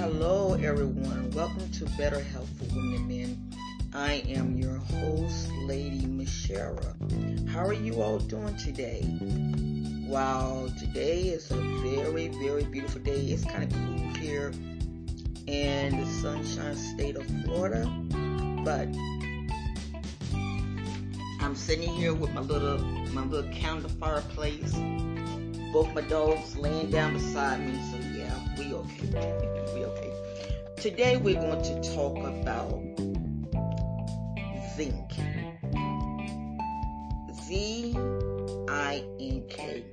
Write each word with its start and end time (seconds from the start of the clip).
Hello, 0.00 0.54
everyone. 0.54 1.30
Welcome 1.32 1.70
to 1.72 1.84
Better 1.98 2.20
Health 2.20 2.48
for 2.56 2.74
Women 2.74 2.94
and 2.94 3.06
Men. 3.06 3.52
I 3.92 4.22
am 4.28 4.56
your 4.56 4.78
host, 4.78 5.52
Lady 5.64 6.06
Michelle. 6.06 6.80
How 7.52 7.66
are 7.66 7.74
you 7.74 8.00
all 8.00 8.18
doing 8.18 8.56
today? 8.56 9.04
Wow, 10.08 10.70
today 10.78 11.24
is 11.24 11.50
a 11.50 11.56
very, 11.82 12.28
very 12.28 12.64
beautiful 12.64 13.02
day. 13.02 13.26
It's 13.26 13.44
kind 13.44 13.62
of 13.62 13.78
cool 13.78 14.22
here 14.22 14.54
in 15.46 16.00
the 16.00 16.06
sunshine 16.06 16.76
state 16.76 17.16
of 17.16 17.26
Florida, 17.44 17.84
but 18.64 18.88
I'm 21.44 21.54
sitting 21.54 21.92
here 21.92 22.14
with 22.14 22.32
my 22.32 22.40
little 22.40 22.78
my 23.12 23.26
little 23.26 23.52
counter 23.52 23.90
fireplace. 23.90 24.72
Both 25.74 25.92
my 25.94 26.00
dogs 26.00 26.56
laying 26.56 26.90
down 26.90 27.12
beside 27.12 27.60
me, 27.60 27.78
so 27.92 28.09
we 28.60 28.74
okay. 28.74 29.70
we 29.74 29.84
okay. 29.86 30.12
Today 30.76 31.16
we're 31.16 31.40
going 31.40 31.62
to 31.62 31.94
talk 31.94 32.18
about 32.18 32.80
zinc. 34.76 35.12
Z 37.42 37.96
I 38.68 39.02
N 39.18 39.44
K. 39.48 39.84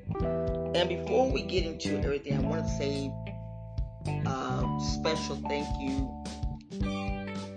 And 0.75 0.89
before 0.89 1.31
we 1.31 1.43
get 1.43 1.65
into 1.65 1.97
everything, 1.99 2.37
I 2.37 2.41
want 2.41 2.65
to 2.65 2.71
say 2.77 3.11
a 4.25 4.79
special 4.93 5.37
thank 5.47 5.67
you 5.79 6.23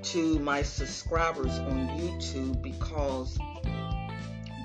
to 0.02 0.38
my 0.38 0.62
subscribers 0.62 1.58
on 1.58 1.88
YouTube 1.88 2.62
because 2.62 3.36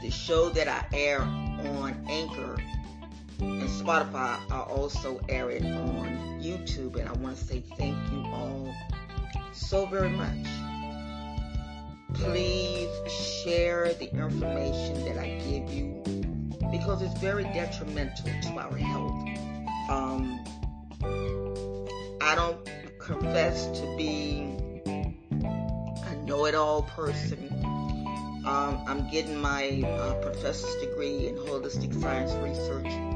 the 0.04 0.12
show 0.12 0.50
that 0.50 0.68
I 0.68 0.86
air 0.96 1.22
on 1.22 2.06
Anchor 2.08 2.56
and 3.40 3.64
Spotify, 3.64 4.40
I 4.52 4.60
also 4.60 5.20
air 5.28 5.50
it 5.50 5.66
on 5.66 6.35
YouTube. 6.46 7.00
And 7.00 7.10
I 7.10 7.14
want 7.14 7.38
to 7.38 7.44
say 7.44 7.64
thank 7.78 7.98
you 8.12 8.24
all 8.28 8.74
so 9.52 9.86
very 9.86 10.10
much. 10.10 10.48
Please 12.14 12.90
share 13.44 13.94
the 13.94 14.14
information 14.14 15.04
that 15.06 15.18
I 15.18 15.30
give 15.48 15.74
you 15.74 16.02
because 16.72 17.02
it's 17.02 17.20
very 17.20 17.44
detrimental 17.44 18.30
to 18.42 18.60
our 18.60 18.76
health. 18.76 19.28
Um, 19.90 20.44
I 22.22 22.36
don't 22.36 22.70
confess 23.00 23.68
to 23.80 23.96
being 23.98 24.82
a 26.06 26.16
know 26.26 26.46
it 26.46 26.56
all 26.56 26.84
person. 26.84 27.50
Um, 28.46 28.84
I'm 28.88 29.10
getting 29.10 29.38
my 29.38 29.82
uh, 29.82 30.22
professor's 30.22 30.76
degree 30.76 31.28
in 31.28 31.36
holistic 31.36 32.00
science 32.00 32.32
research. 32.34 33.15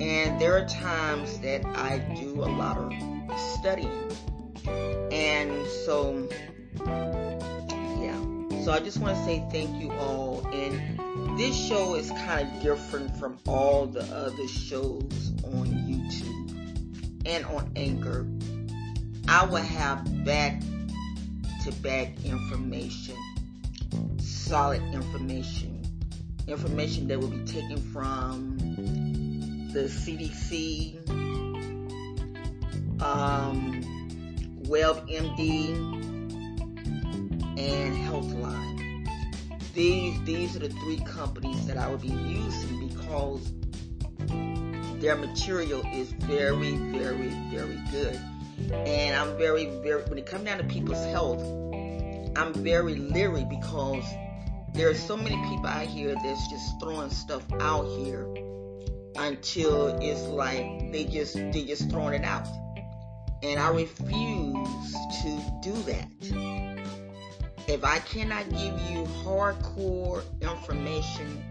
And 0.00 0.40
there 0.40 0.56
are 0.56 0.64
times 0.66 1.40
that 1.40 1.64
I 1.66 1.98
do 2.14 2.34
a 2.34 2.46
lot 2.46 2.78
of 2.78 2.92
studying. 3.38 4.10
And 5.10 5.66
so, 5.84 6.28
yeah. 6.86 8.20
So 8.64 8.72
I 8.72 8.80
just 8.80 8.98
want 8.98 9.16
to 9.16 9.24
say 9.24 9.44
thank 9.50 9.80
you 9.80 9.90
all. 9.92 10.46
And 10.52 11.38
this 11.38 11.56
show 11.56 11.94
is 11.94 12.10
kind 12.10 12.48
of 12.48 12.62
different 12.62 13.16
from 13.16 13.38
all 13.46 13.86
the 13.86 14.02
other 14.14 14.46
shows 14.46 15.32
on 15.44 15.66
YouTube 15.66 17.26
and 17.26 17.44
on 17.46 17.70
Anchor. 17.74 18.26
I 19.28 19.44
will 19.44 19.56
have 19.56 20.24
back 20.24 20.62
to 21.64 21.72
back 21.82 22.24
information, 22.24 23.16
solid 24.18 24.82
information, 24.94 25.82
information 26.46 27.08
that 27.08 27.18
will 27.18 27.28
be 27.28 27.44
taken 27.44 27.78
from 27.92 28.58
the 29.72 29.84
CDC, 29.84 30.96
um, 33.02 33.82
WebMD, 34.62 35.74
and 37.58 37.96
Healthline. 37.96 39.06
These 39.74 40.20
these 40.22 40.56
are 40.56 40.60
the 40.60 40.70
three 40.70 41.00
companies 41.00 41.66
that 41.66 41.76
I 41.76 41.88
would 41.88 42.00
be 42.00 42.08
using 42.08 42.88
because 42.88 43.52
their 45.00 45.16
material 45.16 45.82
is 45.92 46.10
very, 46.12 46.76
very, 46.76 47.28
very 47.52 47.78
good. 47.90 48.18
And 48.72 49.14
I'm 49.14 49.36
very, 49.36 49.66
very 49.82 50.02
when 50.04 50.18
it 50.18 50.26
comes 50.26 50.44
down 50.44 50.58
to 50.58 50.64
people's 50.64 51.04
health, 51.06 51.42
I'm 52.36 52.54
very 52.54 52.94
leery 52.94 53.44
because 53.44 54.04
there 54.72 54.88
are 54.88 54.94
so 54.94 55.16
many 55.16 55.36
people 55.48 55.66
out 55.66 55.86
here 55.86 56.14
that's 56.14 56.48
just 56.48 56.80
throwing 56.80 57.10
stuff 57.10 57.42
out 57.60 57.84
here 57.98 58.26
until 59.18 59.98
it's 60.00 60.22
like 60.22 60.92
they 60.92 61.04
just 61.04 61.34
they 61.34 61.64
just 61.64 61.90
throwing 61.90 62.14
it 62.14 62.24
out. 62.24 62.46
And 63.42 63.60
I 63.60 63.68
refuse 63.68 64.92
to 65.22 65.42
do 65.62 65.72
that. 65.82 66.08
If 67.68 67.84
I 67.84 67.98
cannot 67.98 68.48
give 68.48 68.80
you 68.90 69.04
hardcore 69.22 70.22
information, 70.40 71.44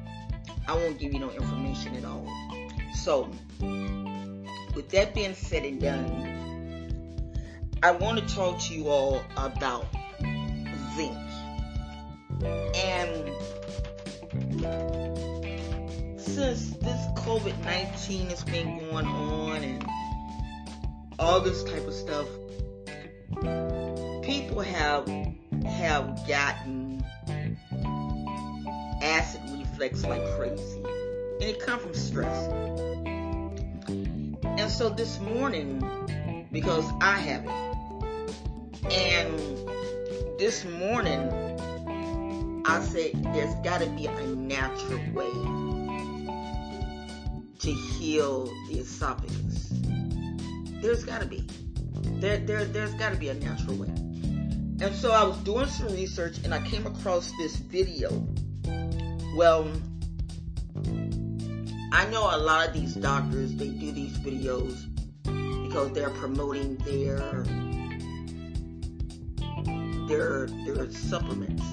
I 0.67 0.73
won't 0.73 0.97
give 0.97 1.13
you 1.13 1.19
no 1.19 1.29
information 1.29 1.95
at 1.95 2.05
all. 2.05 2.27
So, 2.95 3.29
with 4.75 4.89
that 4.89 5.13
being 5.13 5.33
said 5.33 5.63
and 5.63 5.79
done, 5.79 6.37
I 7.83 7.91
want 7.91 8.19
to 8.19 8.35
talk 8.35 8.59
to 8.61 8.73
you 8.73 8.89
all 8.89 9.21
about 9.37 9.85
zinc. 10.95 11.15
And 12.43 13.31
since 16.37 16.69
this 16.77 17.03
COVID 17.25 17.57
19 17.65 18.29
has 18.29 18.43
been 18.43 18.77
going 18.77 19.07
on 19.07 19.63
and 19.63 19.83
all 21.17 21.41
this 21.41 21.63
type 21.63 21.87
of 21.87 21.95
stuff, 21.95 22.27
people 24.21 24.61
have 24.61 25.07
have 25.65 26.27
gotten 26.27 27.03
acid 29.01 29.41
reflux 29.51 30.03
like 30.05 30.23
crazy. 30.37 30.83
And 31.41 31.43
it 31.43 31.59
comes 31.59 31.81
from 31.81 31.95
stress. 31.95 32.47
And 33.87 34.69
so 34.69 34.89
this 34.89 35.19
morning, 35.19 36.47
because 36.51 36.85
I 37.01 37.17
have 37.17 37.45
it, 37.45 38.93
and 38.93 40.37
this 40.37 40.63
morning 40.65 41.31
I 42.67 42.79
said 42.83 43.23
there's 43.33 43.55
got 43.63 43.81
to 43.81 43.89
be 43.89 44.05
a 44.05 44.27
natural 44.27 45.01
way 45.13 45.66
to 47.59 47.71
heal 47.71 48.45
the 48.69 48.79
esophagus. 48.79 49.71
There's 50.81 51.03
got 51.03 51.21
to 51.21 51.27
be. 51.27 51.45
There, 52.19 52.37
there, 52.37 52.65
there's 52.65 52.93
got 52.93 53.11
to 53.13 53.17
be 53.17 53.29
a 53.29 53.33
natural 53.33 53.75
way. 53.75 53.87
And 54.79 54.95
so 54.95 55.11
I 55.11 55.23
was 55.23 55.37
doing 55.39 55.67
some 55.67 55.87
research 55.87 56.37
and 56.43 56.53
I 56.53 56.61
came 56.67 56.85
across 56.85 57.31
this 57.39 57.55
video. 57.55 58.09
Well, 59.35 59.67
I 61.91 62.05
know 62.11 62.23
a 62.23 62.37
lot 62.37 62.67
of 62.67 62.73
these 62.73 62.93
doctors, 62.93 63.55
they 63.55 63.69
do 63.69 63.91
these 63.91 64.17
videos 64.19 64.85
because 65.67 65.91
they're 65.93 66.11
promoting 66.11 66.75
their 66.77 67.43
their 70.07 70.47
their 70.65 70.91
supplements. 70.91 71.63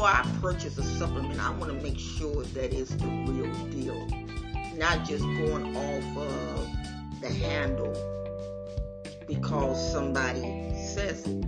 Before 0.00 0.16
I 0.16 0.26
purchase 0.40 0.78
a 0.78 0.82
supplement, 0.82 1.38
I 1.38 1.50
want 1.50 1.70
to 1.70 1.82
make 1.82 1.98
sure 1.98 2.42
that 2.42 2.72
it's 2.72 2.94
the 2.94 3.04
real 3.04 3.52
deal. 3.68 4.06
Not 4.78 5.04
just 5.06 5.22
going 5.22 5.76
off 5.76 6.16
of 6.16 7.20
the 7.20 7.28
handle 7.28 7.92
because 9.28 9.92
somebody 9.92 10.40
says 10.74 11.26
it. 11.26 11.44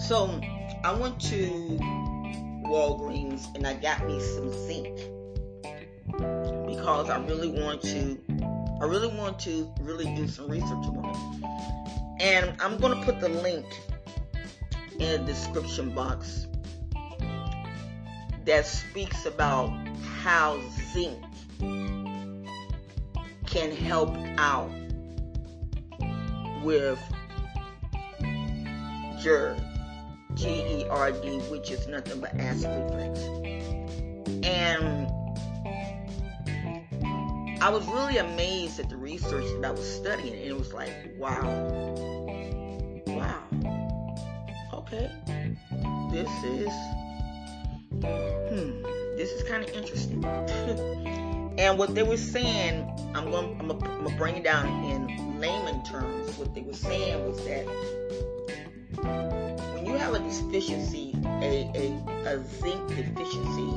So 0.00 0.40
I 0.82 0.92
went 0.92 1.20
to 1.20 1.78
Walgreens 2.66 3.54
and 3.54 3.64
I 3.64 3.74
got 3.74 4.04
me 4.08 4.18
some 4.22 4.52
zinc 4.66 4.98
because 6.66 7.08
I 7.08 7.24
really 7.28 7.60
want 7.62 7.80
to 7.82 8.18
I 8.80 8.86
really 8.86 9.16
want 9.16 9.38
to 9.40 9.72
really 9.82 10.12
do 10.16 10.26
some 10.26 10.50
research 10.50 10.68
on 10.68 11.04
it. 11.04 12.22
And 12.24 12.60
I'm 12.60 12.76
going 12.78 12.98
to 12.98 13.04
put 13.04 13.20
the 13.20 13.28
link 13.28 13.66
in 14.98 15.24
the 15.24 15.32
description 15.32 15.90
box 15.90 16.48
that 18.48 18.66
speaks 18.66 19.26
about 19.26 19.68
how 20.22 20.58
zinc 20.94 21.22
can 23.44 23.70
help 23.70 24.16
out 24.38 24.70
with 26.64 26.98
GERD, 29.22 29.62
G-E-R-D, 30.32 31.40
which 31.50 31.70
is 31.70 31.86
nothing 31.88 32.22
but 32.22 32.34
acid 32.36 32.70
reflux. 32.90 33.20
And 34.46 35.10
I 37.62 37.68
was 37.68 37.86
really 37.88 38.16
amazed 38.16 38.80
at 38.80 38.88
the 38.88 38.96
research 38.96 39.44
that 39.60 39.64
I 39.66 39.72
was 39.72 39.94
studying, 39.94 40.32
and 40.32 40.42
it 40.42 40.56
was 40.56 40.72
like, 40.72 41.12
wow, 41.18 41.42
wow, 43.08 43.42
okay, 44.72 45.10
this 46.10 46.30
is, 46.44 46.72
hmm, 48.06 48.82
this 49.16 49.30
is 49.30 49.42
kind 49.48 49.64
of 49.64 49.70
interesting. 49.70 50.24
And 51.58 51.76
what 51.76 51.96
they 51.96 52.04
were 52.04 52.16
saying, 52.16 52.88
I'm 53.16 53.32
going, 53.32 53.58
I'm 53.58 53.66
gonna 53.66 54.16
bring 54.16 54.36
it 54.36 54.44
down 54.44 54.84
in 54.84 55.40
layman 55.40 55.82
terms. 55.82 56.38
What 56.38 56.54
they 56.54 56.60
were 56.60 56.72
saying 56.72 57.26
was 57.26 57.44
that 57.46 57.66
when 59.74 59.84
you 59.84 59.96
have 59.96 60.14
a 60.14 60.20
deficiency, 60.20 61.16
a, 61.24 61.68
a, 61.74 62.28
a 62.28 62.44
zinc 62.44 62.88
deficiency, 62.90 63.70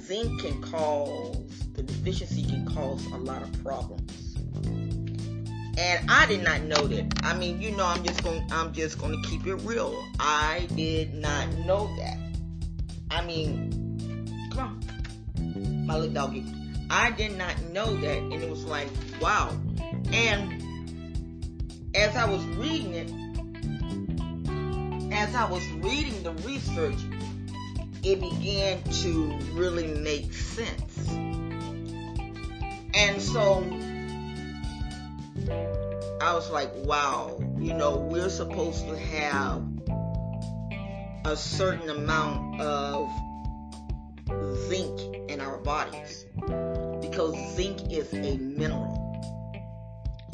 zinc 0.00 0.40
can 0.40 0.60
cause 0.60 1.36
the 1.74 1.84
deficiency 1.84 2.42
can 2.42 2.66
cause 2.66 3.06
a 3.06 3.18
lot 3.18 3.40
of 3.40 3.62
problems. 3.62 4.34
And 5.78 6.10
I 6.10 6.26
did 6.26 6.42
not 6.42 6.62
know 6.62 6.88
that. 6.88 7.20
I 7.22 7.38
mean, 7.38 7.62
you 7.62 7.70
know, 7.76 7.86
I'm 7.86 8.02
just 8.02 8.24
going 8.24 8.44
I'm 8.50 8.72
just 8.72 8.98
going 8.98 9.12
to 9.22 9.28
keep 9.28 9.46
it 9.46 9.54
real. 9.54 10.04
I 10.18 10.66
did 10.74 11.14
not 11.14 11.56
know 11.58 11.88
that. 11.98 12.27
I 13.10 13.24
mean, 13.24 14.50
come 14.52 14.80
on. 15.36 15.86
My 15.86 15.96
little 15.96 16.12
doggy. 16.12 16.44
I 16.90 17.10
did 17.10 17.36
not 17.36 17.60
know 17.72 17.96
that 17.96 18.18
and 18.18 18.32
it 18.32 18.48
was 18.48 18.64
like, 18.64 18.88
wow. 19.20 19.54
And 20.12 20.62
as 21.94 22.16
I 22.16 22.28
was 22.28 22.44
reading 22.56 22.94
it, 22.94 23.12
as 25.12 25.34
I 25.34 25.50
was 25.50 25.66
reading 25.72 26.22
the 26.22 26.32
research, 26.46 26.98
it 28.02 28.20
began 28.20 28.82
to 28.82 29.38
really 29.52 29.86
make 29.86 30.32
sense. 30.32 31.08
And 32.94 33.20
so 33.20 33.64
I 36.20 36.34
was 36.34 36.50
like, 36.50 36.70
wow, 36.84 37.38
you 37.58 37.74
know, 37.74 37.96
we're 37.96 38.28
supposed 38.28 38.86
to 38.88 38.96
have 38.96 39.77
a 41.24 41.36
certain 41.36 41.90
amount 41.90 42.60
of 42.60 43.08
zinc 44.68 45.30
in 45.30 45.40
our 45.40 45.58
bodies 45.58 46.26
because 47.00 47.34
zinc 47.54 47.92
is 47.92 48.12
a 48.12 48.36
mineral 48.36 48.98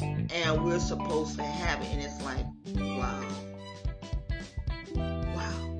and 0.01 0.63
we're 0.63 0.79
supposed 0.79 1.37
to 1.37 1.43
have 1.43 1.81
it 1.81 1.87
and 1.91 2.01
it's 2.01 2.21
like 2.23 2.45
wow. 2.75 3.23
Wow. 4.95 5.75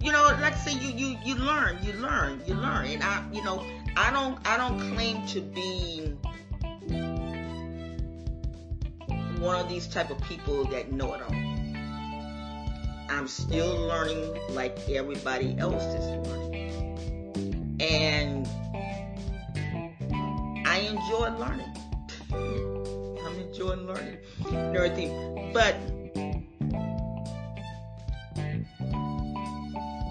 You 0.00 0.12
know, 0.12 0.24
I 0.24 0.52
say, 0.52 0.72
you 0.72 0.88
you 0.88 1.18
you 1.24 1.34
learn, 1.34 1.78
you 1.82 1.92
learn, 1.94 2.42
you 2.46 2.54
learn, 2.54 2.86
and 2.86 3.02
I, 3.02 3.24
you 3.32 3.42
know, 3.42 3.64
I 3.96 4.10
don't 4.10 4.38
I 4.46 4.56
don't 4.56 4.78
claim 4.94 5.26
to 5.28 5.40
be 5.40 6.14
one 9.38 9.56
of 9.56 9.68
these 9.68 9.86
type 9.86 10.10
of 10.10 10.20
people 10.22 10.64
that 10.66 10.92
know 10.92 11.14
it 11.14 11.22
all. 11.22 11.47
I'm 13.08 13.26
still 13.26 13.74
learning 13.86 14.38
like 14.50 14.78
everybody 14.88 15.56
else 15.58 15.82
is 15.82 16.28
learning, 16.28 17.76
and 17.80 18.46
I 20.66 20.78
enjoy 20.80 21.30
learning. 21.38 21.74
I'm 23.24 23.40
enjoying 23.40 23.86
learning. 23.86 24.18
And 24.50 24.76
everything, 24.76 25.52
but 25.52 25.76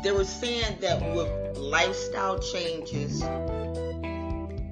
they 0.04 0.12
were 0.12 0.24
saying 0.24 0.78
that 0.82 1.02
with 1.16 1.58
lifestyle 1.58 2.40
changes 2.40 3.22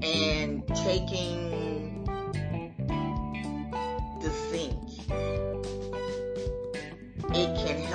and 0.02 0.66
taking 0.76 1.55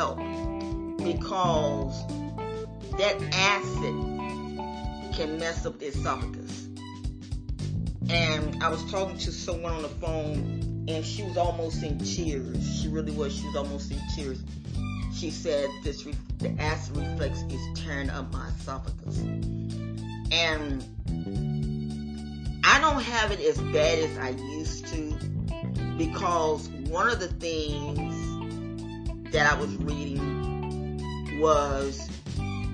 help 0.00 0.16
because 0.96 2.06
that 2.96 3.16
acid 3.32 3.94
can 5.14 5.38
mess 5.38 5.66
up 5.66 5.78
the 5.78 5.88
esophagus. 5.88 6.68
And 8.08 8.62
I 8.62 8.70
was 8.70 8.82
talking 8.90 9.18
to 9.18 9.30
someone 9.30 9.74
on 9.74 9.82
the 9.82 9.88
phone 9.88 10.86
and 10.88 11.04
she 11.04 11.22
was 11.22 11.36
almost 11.36 11.82
in 11.82 11.98
tears. 11.98 12.80
She 12.80 12.88
really 12.88 13.12
was. 13.12 13.36
She 13.36 13.46
was 13.46 13.56
almost 13.56 13.90
in 13.90 14.00
tears 14.16 14.42
she 15.20 15.30
said 15.30 15.68
this 15.82 16.06
re- 16.06 16.14
the 16.38 16.50
acid 16.58 16.96
reflux 16.96 17.42
is 17.50 17.60
tearing 17.78 18.08
up 18.08 18.32
my 18.32 18.48
esophagus. 18.48 19.18
And 20.32 20.82
I 22.64 22.80
don't 22.80 23.02
have 23.02 23.30
it 23.30 23.40
as 23.40 23.58
bad 23.58 23.98
as 23.98 24.16
I 24.16 24.30
used 24.30 24.86
to 24.86 25.14
because 25.98 26.70
one 26.88 27.10
of 27.10 27.20
the 27.20 27.28
things 27.28 28.19
that 29.32 29.52
I 29.52 29.58
was 29.58 29.74
reading 29.76 31.40
was 31.40 32.08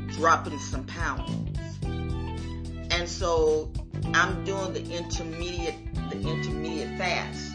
dropping 0.09 0.59
some 0.59 0.85
pounds. 0.85 1.59
And 1.85 3.09
so 3.09 3.73
I'm 4.15 4.45
doing 4.45 4.73
the 4.73 4.85
intermediate 4.91 5.75
the 6.11 6.21
intermediate 6.21 6.97
fast 6.99 7.53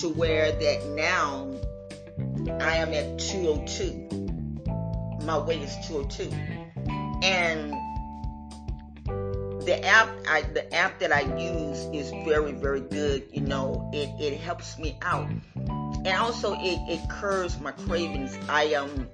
to 0.00 0.08
where 0.08 0.52
that 0.52 0.86
now 0.90 1.50
I 2.60 2.76
am 2.76 2.92
at 2.92 3.18
202 3.18 4.08
my 5.28 5.36
weight 5.36 5.60
is 5.60 5.76
202. 5.86 6.30
And 7.22 7.72
the 9.66 9.78
app 9.84 10.08
I, 10.26 10.42
the 10.54 10.74
app 10.74 10.98
that 11.00 11.12
I 11.12 11.20
use 11.36 11.84
is 11.92 12.10
very 12.24 12.52
very 12.52 12.80
good 12.80 13.24
you 13.30 13.42
know 13.42 13.90
it, 13.92 14.08
it 14.18 14.40
helps 14.40 14.78
me 14.78 14.96
out 15.02 15.28
and 16.08 16.16
also 16.18 16.54
it, 16.54 16.80
it 16.88 17.00
curbs 17.10 17.60
my 17.60 17.70
cravings. 17.72 18.36
I 18.48 18.72
um 18.74 19.08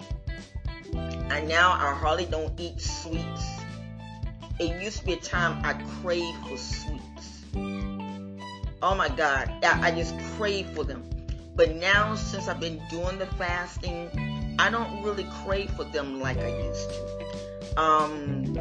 I 1.29 1.41
now 1.41 1.73
I 1.73 1.93
hardly 1.93 2.27
don't 2.27 2.59
eat 2.59 2.81
sweets. 2.81 3.45
It 4.61 4.81
used 4.81 4.99
to 5.01 5.05
be 5.05 5.15
a 5.15 5.17
time 5.17 5.61
I 5.65 5.73
crave 6.01 6.35
for 6.47 6.57
sweets. 6.57 7.45
Oh 8.81 8.95
my 8.95 9.09
god. 9.09 9.51
I, 9.65 9.89
I 9.89 9.91
just 9.91 10.17
crave 10.37 10.71
for 10.71 10.85
them. 10.85 11.03
But 11.57 11.75
now 11.75 12.15
since 12.15 12.47
I've 12.47 12.61
been 12.61 12.81
doing 12.91 13.19
the 13.19 13.27
fasting 13.27 14.55
I 14.61 14.71
don't 14.71 15.03
really 15.03 15.27
crave 15.43 15.71
for 15.71 15.85
them 15.85 16.21
like 16.21 16.39
I 16.39 16.57
used 16.63 16.89
to. 16.91 17.77
Um, 17.77 18.55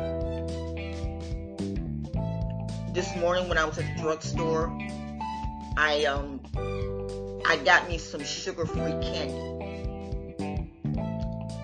this 2.94 3.15
morning 3.18 3.47
when 3.47 3.59
I 3.59 3.65
was 3.65 3.77
at 3.77 3.95
the 3.95 4.01
drugstore, 4.01 4.75
I 5.77 6.06
um, 6.06 6.39
I 7.45 7.57
got 7.63 7.88
me 7.88 7.98
some 7.98 8.24
sugar-free 8.24 8.94
candy, 9.01 9.36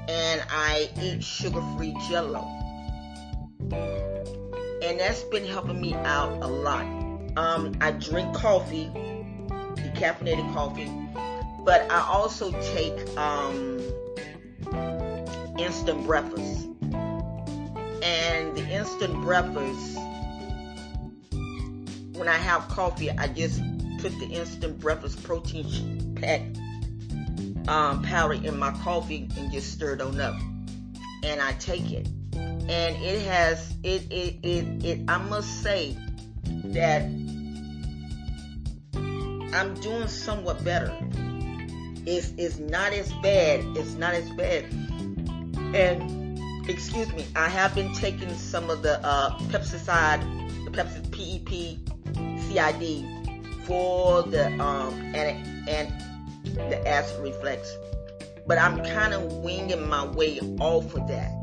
and 0.08 0.44
I 0.50 0.90
eat 1.02 1.24
sugar-free 1.24 1.96
Jello, 2.08 2.46
and 3.72 5.00
that's 5.00 5.24
been 5.24 5.46
helping 5.46 5.80
me 5.82 5.94
out 5.94 6.42
a 6.42 6.48
lot. 6.48 6.86
Um, 7.38 7.76
I 7.82 7.92
drink 7.92 8.36
coffee, 8.36 8.92
decaffeinated 9.76 10.54
coffee, 10.54 10.92
but 11.64 11.90
I 11.92 12.02
also 12.08 12.52
take 12.74 13.18
um 13.18 13.80
instant 15.58 16.06
breakfast. 16.06 16.68
And 18.02 18.56
the 18.56 18.66
instant 18.70 19.14
breakfast, 19.22 19.98
when 22.14 22.28
I 22.28 22.38
have 22.38 22.68
coffee, 22.70 23.12
I 23.12 23.28
just 23.28 23.62
put 24.02 24.18
the 24.20 24.28
instant 24.28 24.80
breakfast 24.80 25.24
protein 25.24 26.16
pack 26.20 26.42
um, 27.68 28.02
powder 28.04 28.34
in 28.34 28.58
my 28.58 28.72
coffee 28.84 29.30
and 29.38 29.52
just 29.52 29.72
stir 29.74 29.94
it 29.94 30.02
on 30.02 30.20
up. 30.20 30.40
And 31.24 31.42
I 31.42 31.54
take 31.54 31.92
it. 31.92 32.08
And 32.34 32.96
it 33.04 33.26
has, 33.26 33.76
it, 33.84 34.04
it, 34.12 34.36
it, 34.44 34.86
it 34.86 35.00
I 35.08 35.18
must 35.18 35.64
say 35.64 35.98
that 36.66 37.04
I'm 39.54 39.74
doing 39.82 40.08
somewhat 40.08 40.64
better. 40.64 40.96
It's, 42.06 42.32
it's 42.38 42.60
not 42.60 42.94
as 42.94 43.12
bad. 43.22 43.66
It's 43.78 43.94
not 43.96 44.14
as 44.14 44.30
bad 44.32 44.66
and 45.74 46.40
excuse 46.68 47.12
me, 47.14 47.26
I 47.36 47.48
have 47.48 47.76
been 47.76 47.94
taking 47.94 48.34
some 48.36 48.70
of 48.70 48.82
the 48.82 49.00
uh, 49.06 49.38
the 49.38 49.58
Pepcid 50.72 51.12
PEP 51.12 51.78
CID 52.48 53.19
for 53.70 54.24
the 54.24 54.48
um 54.60 54.94
and 55.14 55.70
and 55.70 55.94
the 56.56 56.88
acid 56.88 57.22
reflex, 57.22 57.72
but 58.48 58.58
I'm 58.58 58.84
kind 58.84 59.14
of 59.14 59.32
winging 59.32 59.88
my 59.88 60.06
way 60.08 60.40
off 60.60 60.94
of 60.96 61.08
that 61.08 61.40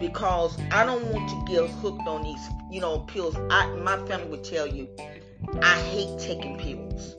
because 0.00 0.56
I 0.70 0.86
don't 0.86 1.04
want 1.12 1.28
to 1.28 1.52
get 1.52 1.68
hooked 1.68 2.06
on 2.06 2.22
these, 2.22 2.48
you 2.70 2.80
know, 2.80 3.00
pills. 3.00 3.36
I, 3.50 3.66
my 3.76 3.96
family 4.06 4.28
would 4.28 4.44
tell 4.44 4.66
you, 4.66 4.88
I 5.60 5.80
hate 5.80 6.18
taking 6.20 6.56
pills. 6.56 7.14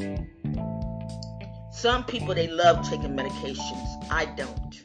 Some 1.72 2.06
people 2.06 2.34
they 2.34 2.48
love 2.48 2.88
taking 2.90 3.16
medications. 3.16 4.08
I 4.10 4.26
don't. 4.26 4.82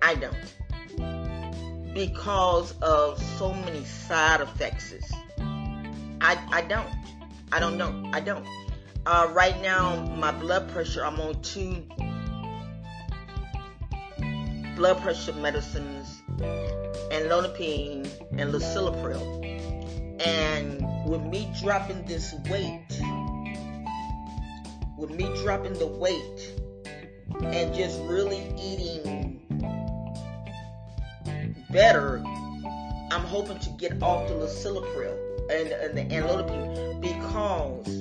I 0.00 0.14
don't. 0.14 1.94
Because 1.94 2.74
of 2.80 3.20
so 3.20 3.52
many 3.52 3.84
side 3.84 4.40
effects. 4.40 4.94
I, 6.20 6.38
I 6.52 6.62
don't. 6.62 6.88
I 7.52 7.58
don't 7.58 7.76
know. 7.76 8.10
I 8.12 8.20
don't. 8.20 8.46
Uh, 9.06 9.28
right 9.32 9.60
now, 9.60 10.04
my 10.16 10.30
blood 10.30 10.70
pressure, 10.70 11.04
I'm 11.04 11.18
on 11.20 11.40
two 11.42 11.84
blood 14.76 15.00
pressure 15.02 15.32
medicines, 15.32 16.22
and 17.10 17.28
Lonapine 17.28 18.08
and 18.32 18.52
Lisinopril. 18.52 19.40
And 20.24 21.08
with 21.08 21.22
me 21.22 21.52
dropping 21.60 22.04
this 22.04 22.34
weight, 22.48 22.86
with 24.96 25.10
me 25.10 25.24
dropping 25.42 25.72
the 25.74 25.86
weight 25.86 26.54
and 27.42 27.74
just 27.74 28.00
really 28.02 28.52
eating 28.60 29.40
better, 31.70 32.18
I'm 33.10 33.24
hoping 33.24 33.58
to 33.58 33.70
get 33.70 34.00
off 34.02 34.28
the 34.28 34.34
lisinopril 34.34 35.29
and, 35.50 35.68
and 35.72 35.98
the 35.98 36.14
amlodipine 36.14 37.00
because 37.00 38.00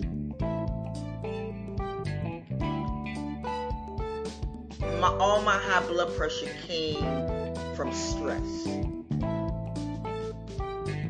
my, 5.00 5.08
all 5.08 5.42
my 5.42 5.58
high 5.58 5.86
blood 5.88 6.16
pressure 6.16 6.54
came 6.68 7.02
from 7.76 7.94
stress. 7.94 8.68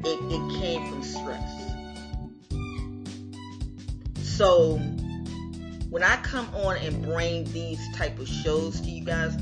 It, 0.05 0.19
it 0.31 0.61
came 0.61 0.87
from 0.87 1.03
stress. 1.03 1.73
So 4.21 4.77
when 5.89 6.03
I 6.03 6.15
come 6.17 6.47
on 6.55 6.77
and 6.77 7.03
bring 7.03 7.43
these 7.45 7.79
type 7.95 8.19
of 8.19 8.27
shows 8.27 8.79
to 8.81 8.89
you 8.89 9.03
guys, 9.03 9.35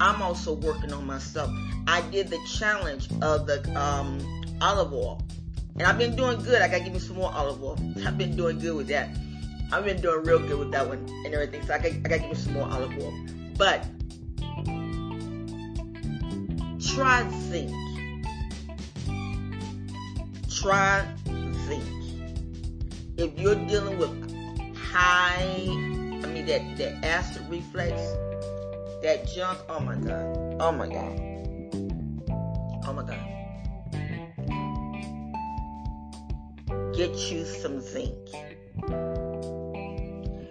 I'm 0.00 0.20
also 0.20 0.54
working 0.54 0.92
on 0.92 1.06
myself. 1.06 1.50
I 1.86 2.02
did 2.10 2.28
the 2.28 2.38
challenge 2.46 3.08
of 3.22 3.46
the 3.46 3.62
um, 3.80 4.20
olive 4.60 4.92
oil, 4.92 5.22
and 5.76 5.82
I've 5.82 5.98
been 5.98 6.16
doing 6.16 6.42
good. 6.42 6.60
I 6.60 6.68
gotta 6.68 6.84
give 6.84 6.92
me 6.92 6.98
some 6.98 7.16
more 7.16 7.32
olive 7.32 7.62
oil. 7.62 7.78
I've 8.06 8.18
been 8.18 8.36
doing 8.36 8.58
good 8.58 8.76
with 8.76 8.88
that. 8.88 9.08
I've 9.72 9.84
been 9.84 10.00
doing 10.00 10.24
real 10.24 10.38
good 10.38 10.58
with 10.58 10.70
that 10.72 10.86
one 10.86 11.08
and 11.24 11.32
everything. 11.32 11.64
So 11.66 11.74
I 11.74 11.78
gotta, 11.78 11.94
I 11.94 11.98
gotta 11.98 12.18
give 12.18 12.30
me 12.30 12.34
some 12.34 12.52
more 12.52 12.68
olive 12.68 12.92
oil. 12.98 13.14
But 13.56 13.86
try 16.94 17.28
zinc. 17.48 17.70
Try 20.50 21.06
zinc. 21.66 21.84
If 23.16 23.38
you're 23.38 23.54
dealing 23.54 23.98
with 23.98 24.76
high, 24.76 25.64
I 25.68 26.26
mean 26.26 26.46
that 26.46 26.76
that 26.76 27.04
acid 27.04 27.42
reflux, 27.48 28.00
that 29.02 29.26
junk. 29.34 29.58
Oh 29.70 29.80
my 29.80 29.96
god. 29.96 30.56
Oh 30.60 30.72
my 30.72 30.86
god. 30.86 31.18
Oh 32.86 32.92
my 32.92 33.02
god. 33.02 33.31
Get 36.94 37.16
you 37.30 37.44
some 37.44 37.80
zinc. 37.80 38.16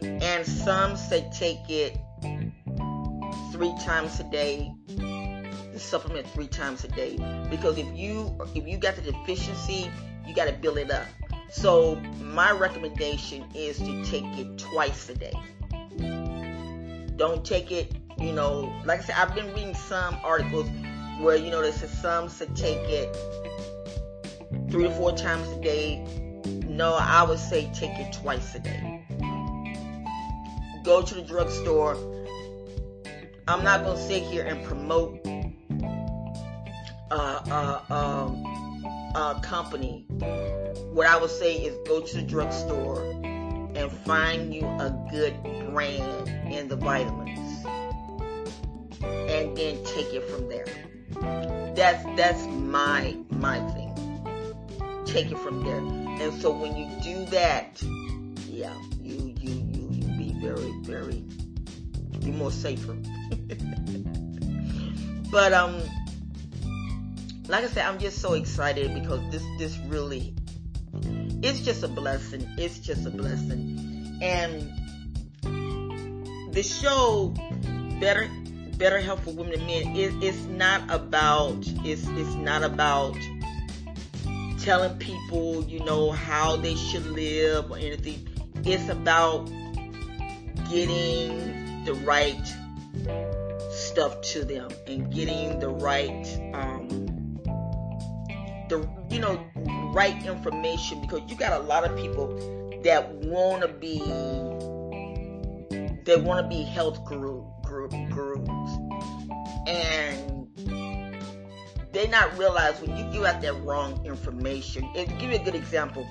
And 0.01 0.45
some 0.45 0.95
say 0.98 1.29
take 1.33 1.69
it 1.69 1.98
three 3.51 3.74
times 3.81 4.19
a 4.19 4.24
day 4.31 4.71
the 4.88 5.79
supplement 5.79 6.27
three 6.27 6.48
times 6.48 6.83
a 6.83 6.88
day. 6.89 7.17
Because 7.50 7.77
if 7.77 7.88
you 7.95 8.36
if 8.55 8.67
you 8.67 8.77
got 8.77 8.95
the 8.95 9.01
deficiency 9.01 9.91
you 10.27 10.36
got 10.36 10.45
to 10.45 10.53
build 10.53 10.77
it 10.77 10.91
up. 10.91 11.05
So 11.50 11.95
my 12.21 12.51
recommendation 12.51 13.45
is 13.53 13.77
to 13.79 14.05
take 14.05 14.25
it 14.38 14.57
twice 14.57 15.10
a 15.10 15.15
day. 15.15 15.33
Don't 17.17 17.43
take 17.45 17.71
it 17.71 17.93
you 18.21 18.31
know 18.33 18.71
like 18.86 19.00
i 19.00 19.03
said 19.03 19.15
i've 19.17 19.33
been 19.33 19.48
reading 19.53 19.74
some 19.74 20.15
articles 20.24 20.69
where 21.19 21.36
you 21.36 21.50
know 21.50 21.62
they 21.62 21.71
said 21.71 21.89
some 21.89 22.29
said 22.29 22.55
take 22.55 22.77
it 22.88 23.15
three 24.69 24.83
to 24.83 24.91
four 24.91 25.12
times 25.15 25.48
a 25.50 25.62
day 25.62 26.05
no 26.71 26.95
i 26.95 27.23
would 27.23 27.39
say 27.39 27.69
take 27.73 27.97
it 27.99 28.11
twice 28.13 28.55
a 28.55 28.59
day 28.59 29.05
go 30.83 31.01
to 31.01 31.15
the 31.15 31.21
drugstore 31.21 31.95
I'm 33.47 33.63
not 33.63 33.83
going 33.83 33.97
to 33.97 34.03
sit 34.03 34.23
here 34.23 34.45
and 34.45 34.63
promote 34.63 35.19
uh, 37.11 37.81
uh, 37.89 37.93
um, 37.93 38.45
a 39.15 39.39
company. 39.43 40.05
What 40.93 41.07
I 41.07 41.17
would 41.19 41.31
say 41.31 41.55
is 41.55 41.75
go 41.87 42.01
to 42.01 42.15
the 42.17 42.21
drugstore 42.21 43.01
and 43.11 43.91
find 43.91 44.53
you 44.53 44.65
a 44.65 44.95
good 45.11 45.35
brand 45.71 46.29
in 46.53 46.67
the 46.67 46.75
vitamins, 46.75 47.65
and 49.03 49.57
then 49.57 49.83
take 49.85 50.13
it 50.13 50.23
from 50.29 50.47
there. 50.47 50.65
That's 51.75 52.03
that's 52.15 52.45
my 52.45 53.17
my 53.31 53.59
thing. 53.71 53.80
Take 55.12 55.32
it 55.32 55.38
from 55.39 55.63
there. 55.63 55.77
And 55.77 56.41
so 56.41 56.51
when 56.51 56.75
you 56.77 56.88
do 57.03 57.25
that, 57.32 57.82
yeah, 58.48 58.74
you 59.01 59.36
you 59.39 59.51
you, 59.51 59.89
you 59.91 60.03
be 60.18 60.34
very 60.39 60.72
very 60.84 61.24
be 62.20 62.32
more 62.32 62.51
safer. 62.51 62.94
but 65.32 65.53
um, 65.53 65.82
like 67.48 67.63
I 67.65 67.68
said, 67.68 67.86
I'm 67.86 68.00
just 68.00 68.20
so 68.20 68.34
excited 68.34 68.94
because 68.94 69.20
this 69.32 69.44
this 69.58 69.77
really, 69.88 70.34
it's 71.41 71.62
just 71.62 71.84
a 71.84 71.88
blessing. 71.88 72.48
It's 72.58 72.80
just 72.80 73.06
a 73.06 73.12
blessing, 73.12 74.18
and 74.22 74.72
the 76.53 76.63
show 76.63 77.34
better 78.00 78.30
better 78.77 79.00
help 79.00 79.20
for 79.20 79.32
women 79.32 79.53
and 79.53 79.68
men 79.68 79.96
it, 79.96 80.12
it's 80.24 80.44
not 80.46 80.82
about 80.89 81.58
it's 81.86 82.08
it's 82.08 82.34
not 82.36 82.63
about 82.63 83.15
telling 84.62 84.98
people 84.98 85.63
you 85.63 85.84
know 85.84 86.12
how 86.12 86.56
they 86.56 86.75
should 86.75 87.06
live 87.08 87.72
or 87.72 87.77
anything. 87.77 88.27
It's 88.63 88.89
about 88.89 89.46
getting 90.70 91.84
the 91.86 91.94
right 92.06 92.39
stuff 93.72 94.22
to 94.22 94.46
them 94.46 94.70
and 94.88 95.12
getting 95.13 95.60
the 95.60 95.70
right 95.70 96.25
um, 96.53 96.88
the 98.70 98.88
you 99.10 99.20
know 99.20 99.44
right 99.94 100.25
information 100.25 101.01
because 101.01 101.22
you 101.27 101.36
got 101.36 101.60
a 101.60 101.63
lot 101.63 101.84
of 101.84 101.98
people 101.98 102.27
that 102.84 103.13
want 103.15 103.62
to 103.62 103.68
be 103.68 104.00
they 106.03 106.15
want 106.18 106.44
to 106.44 106.48
be 106.48 106.63
health 106.63 107.03
guru, 107.06 107.44
guru 107.63 107.89
gurus. 108.10 108.72
And 109.68 110.40
they 111.91 112.07
not 112.07 112.38
realize 112.38 112.79
when 112.81 112.95
you 112.98 113.12
give 113.12 113.24
out 113.24 113.41
that 113.41 113.53
wrong 113.63 114.03
information 114.05 114.88
and 114.95 115.10
to 115.10 115.15
give 115.15 115.31
you 115.31 115.38
a 115.38 115.43
good 115.43 115.55
example 115.55 116.07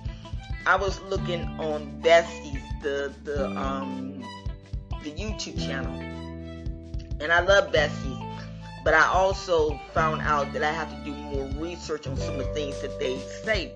i 0.66 0.76
was 0.76 1.00
looking 1.02 1.42
on 1.58 2.00
Bessie's 2.00 2.62
the 2.82 3.12
the 3.24 3.48
um 3.58 4.22
the 5.02 5.10
youtube 5.12 5.58
channel 5.58 6.10
and 7.20 7.30
I 7.30 7.40
love 7.40 7.70
Bessie, 7.70 8.18
but 8.82 8.94
I 8.94 9.06
also 9.08 9.78
found 9.92 10.22
out 10.22 10.52
that 10.54 10.62
I 10.62 10.72
have 10.72 10.90
to 10.90 11.04
do 11.04 11.12
more 11.12 11.44
research 11.62 12.06
on 12.06 12.16
some 12.16 12.40
of 12.40 12.46
the 12.46 12.54
things 12.54 12.80
that 12.80 12.98
they 12.98 13.18
say. 13.44 13.72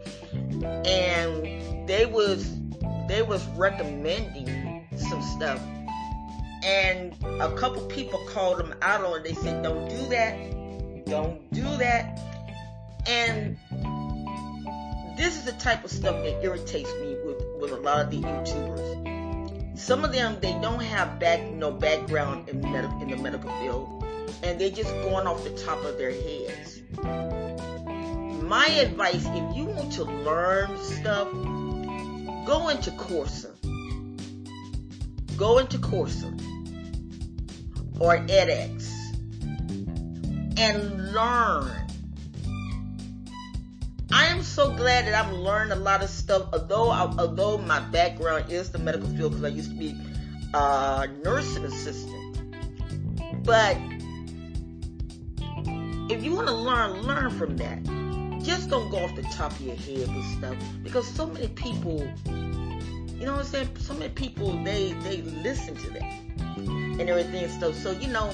And 0.87 1.87
they 1.87 2.07
was 2.07 2.57
they 3.07 3.21
was 3.21 3.45
recommending 3.49 4.87
some 4.97 5.23
stuff. 5.23 5.61
And 6.65 7.15
a 7.23 7.55
couple 7.55 7.83
people 7.83 8.19
called 8.31 8.59
them 8.59 8.75
out 8.81 9.05
on 9.05 9.19
it. 9.19 9.25
They 9.25 9.35
said, 9.35 9.63
Don't 9.63 9.91
do 9.91 10.09
that. 10.09 10.35
Don't 11.07 11.53
do 11.53 11.63
that. 11.63 12.21
And 13.07 13.57
this 15.17 15.37
is 15.37 15.45
the 15.45 15.53
type 15.53 15.85
of 15.85 15.91
stuff 15.91 16.17
that 16.23 16.43
irritates 16.43 16.91
me 16.95 17.17
with, 17.25 17.43
with 17.61 17.71
a 17.73 17.77
lot 17.77 18.01
of 18.01 18.11
the 18.11 18.19
YouTubers. 18.19 19.79
Some 19.79 20.05
of 20.05 20.13
them 20.13 20.39
they 20.41 20.53
don't 20.61 20.81
have 20.81 21.19
back 21.19 21.43
no 21.43 21.71
background 21.71 22.49
in, 22.49 22.61
med- 22.61 23.03
in 23.03 23.11
the 23.11 23.17
medical 23.17 23.51
field 23.61 24.05
and 24.43 24.61
they're 24.61 24.71
just 24.71 24.91
going 25.03 25.27
off 25.27 25.43
the 25.45 25.51
top 25.51 25.85
of 25.85 25.99
their 25.99 26.11
heads. 26.11 26.81
My 28.43 28.67
advice 28.67 29.27
if 29.27 29.57
you 29.57 29.65
want 29.65 29.93
to 29.93 30.05
learn 30.05 30.77
stuff 30.83 31.31
go 32.47 32.69
into 32.69 32.91
Coursera 32.93 33.53
go 35.37 35.59
into 35.59 35.79
Coursera 35.79 36.33
or 37.99 38.19
edX 38.19 38.94
and 40.57 41.13
learn 41.13 41.85
I 44.15 44.27
am 44.27 44.45
so 44.45 44.73
glad 44.73 45.07
that 45.07 45.15
I've 45.15 45.33
learned 45.33 45.73
a 45.73 45.77
lot 45.77 46.01
of 46.01 46.09
stuff. 46.09 46.49
Although, 46.53 46.93
although 46.93 47.59
my 47.59 47.81
background 47.81 48.51
is 48.51 48.71
the 48.71 48.79
medical 48.79 49.09
field, 49.09 49.33
because 49.33 49.45
I 49.45 49.49
used 49.49 49.71
to 49.71 49.77
be 49.77 49.97
a 50.55 51.09
nursing 51.25 51.65
assistant. 51.65 52.37
But 53.45 53.77
if 56.09 56.23
you 56.23 56.33
want 56.33 56.47
to 56.47 56.55
learn, 56.55 57.03
learn 57.03 57.31
from 57.33 57.57
that. 57.57 57.83
Just 58.45 58.71
don't 58.71 58.89
go 58.89 58.99
off 58.99 59.17
the 59.17 59.23
top 59.23 59.51
of 59.51 59.61
your 59.63 59.75
head 59.75 60.15
with 60.15 60.25
stuff, 60.39 60.57
because 60.85 61.09
so 61.09 61.27
many 61.27 61.49
people, 61.49 62.09
you 62.27 63.27
know 63.27 63.33
what 63.33 63.41
I'm 63.41 63.45
saying? 63.47 63.71
So 63.81 63.95
many 63.95 64.13
people 64.13 64.63
they 64.63 64.93
they 65.03 65.23
listen 65.23 65.75
to 65.75 65.91
that 65.91 66.21
and 66.55 67.01
everything 67.01 67.43
and 67.43 67.53
stuff. 67.53 67.75
So 67.75 67.91
you 67.91 68.09
know. 68.09 68.33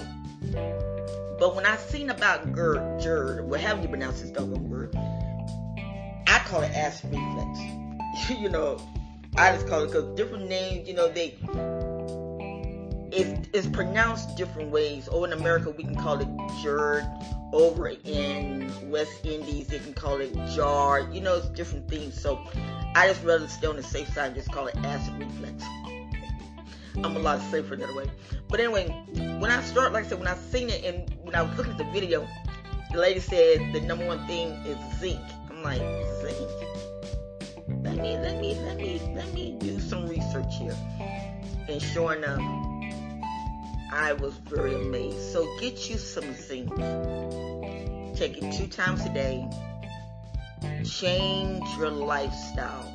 But 1.41 1.57
when 1.57 1.65
I 1.65 1.79
seen 1.79 2.11
about 2.11 2.53
GERD, 2.53 3.01
GERD, 3.03 3.49
well, 3.49 3.81
you 3.81 3.89
pronounce 3.89 4.21
this 4.21 4.31
doggone 4.31 4.69
word? 4.69 4.95
I 4.95 6.39
call 6.45 6.61
it 6.61 6.71
acid 6.73 7.15
reflux. 7.15 7.59
you 8.39 8.51
know, 8.51 8.79
I 9.39 9.51
just 9.53 9.67
call 9.67 9.85
it 9.85 9.87
because 9.87 10.05
different 10.17 10.51
names, 10.51 10.87
you 10.87 10.93
know, 10.93 11.09
they 11.09 11.39
it 13.11 13.49
is 13.55 13.67
pronounced 13.69 14.37
different 14.37 14.71
ways. 14.71 15.09
Over 15.11 15.29
in 15.29 15.33
America, 15.33 15.71
we 15.71 15.83
can 15.83 15.97
call 15.97 16.21
it 16.21 16.29
jerd. 16.63 17.09
Over 17.55 17.89
in 17.89 18.71
West 18.91 19.25
Indies, 19.25 19.69
they 19.69 19.79
can 19.79 19.95
call 19.95 20.21
it 20.21 20.35
jar. 20.55 21.01
You 21.11 21.23
know, 21.23 21.39
it's 21.39 21.49
different 21.49 21.89
things. 21.89 22.21
So 22.21 22.39
I 22.95 23.09
just 23.09 23.25
rather 23.25 23.49
stay 23.49 23.67
on 23.67 23.77
the 23.77 23.83
safe 23.83 24.13
side 24.13 24.27
and 24.27 24.35
just 24.35 24.53
call 24.53 24.67
it 24.67 24.77
acid 24.77 25.15
reflux. 25.19 25.65
I'm 26.97 27.17
a 27.17 27.19
lot 27.19 27.41
safer 27.51 27.77
that 27.77 27.95
way. 27.95 28.11
But 28.49 28.61
anyway, 28.61 28.89
when 29.39 29.51
I 29.51 29.63
start, 29.63 29.93
like 29.93 30.05
I 30.05 30.09
said, 30.09 30.19
when 30.19 30.29
I 30.29 30.37
seen 30.37 30.69
it 30.69 30.85
and 30.85 31.09
when 31.31 31.39
I 31.39 31.43
was 31.43 31.57
looking 31.57 31.71
at 31.71 31.79
the 31.79 31.85
video, 31.93 32.27
the 32.91 32.99
lady 32.99 33.21
said 33.21 33.73
the 33.73 33.81
number 33.83 34.05
one 34.05 34.27
thing 34.27 34.49
is 34.67 34.77
zinc. 34.99 35.21
I'm 35.49 35.63
like, 35.63 35.79
zinc? 35.79 36.51
Let 37.85 37.99
me, 37.99 38.19
let 38.19 38.41
me, 38.41 38.59
let 38.65 38.77
me, 38.77 39.01
let 39.15 39.33
me 39.33 39.57
do 39.61 39.79
some 39.79 40.09
research 40.09 40.57
here. 40.59 40.77
And 41.69 41.81
sure 41.81 42.15
enough, 42.15 42.41
I 43.93 44.13
was 44.15 44.35
very 44.39 44.75
amazed. 44.75 45.33
So 45.33 45.47
get 45.61 45.89
you 45.89 45.99
some 45.99 46.35
zinc. 46.35 46.75
Take 48.17 48.43
it 48.43 48.53
two 48.53 48.67
times 48.67 49.07
a 49.07 49.15
day. 49.15 49.49
Change 50.83 51.65
your 51.79 51.91
lifestyle. 51.91 52.91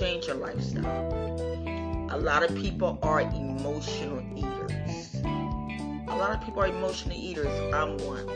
Change 0.00 0.26
your 0.26 0.36
lifestyle. 0.36 2.08
A 2.12 2.16
lot 2.16 2.42
of 2.42 2.56
people 2.56 2.98
are 3.02 3.20
emotional 3.20 4.24
eaters. 4.34 5.05
A 6.16 6.18
lot 6.18 6.30
of 6.30 6.42
people 6.42 6.62
are 6.62 6.66
emotional 6.66 7.14
eaters. 7.14 7.74
I'm 7.74 7.98
one. 7.98 8.26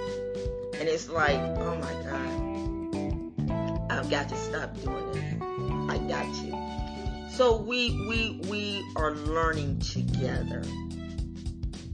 And 0.78 0.86
it's 0.86 1.08
like, 1.08 1.38
oh 1.38 1.76
my 1.76 1.92
God, 2.04 3.90
I've 3.90 4.10
got 4.10 4.28
to 4.28 4.36
stop 4.36 4.78
doing 4.82 5.12
this. 5.12 5.40
I 5.88 5.96
got 6.06 6.26
to. 6.34 7.30
So 7.34 7.56
we 7.56 7.92
we 8.06 8.38
we 8.50 8.84
are 8.96 9.12
learning 9.12 9.78
together. 9.78 10.62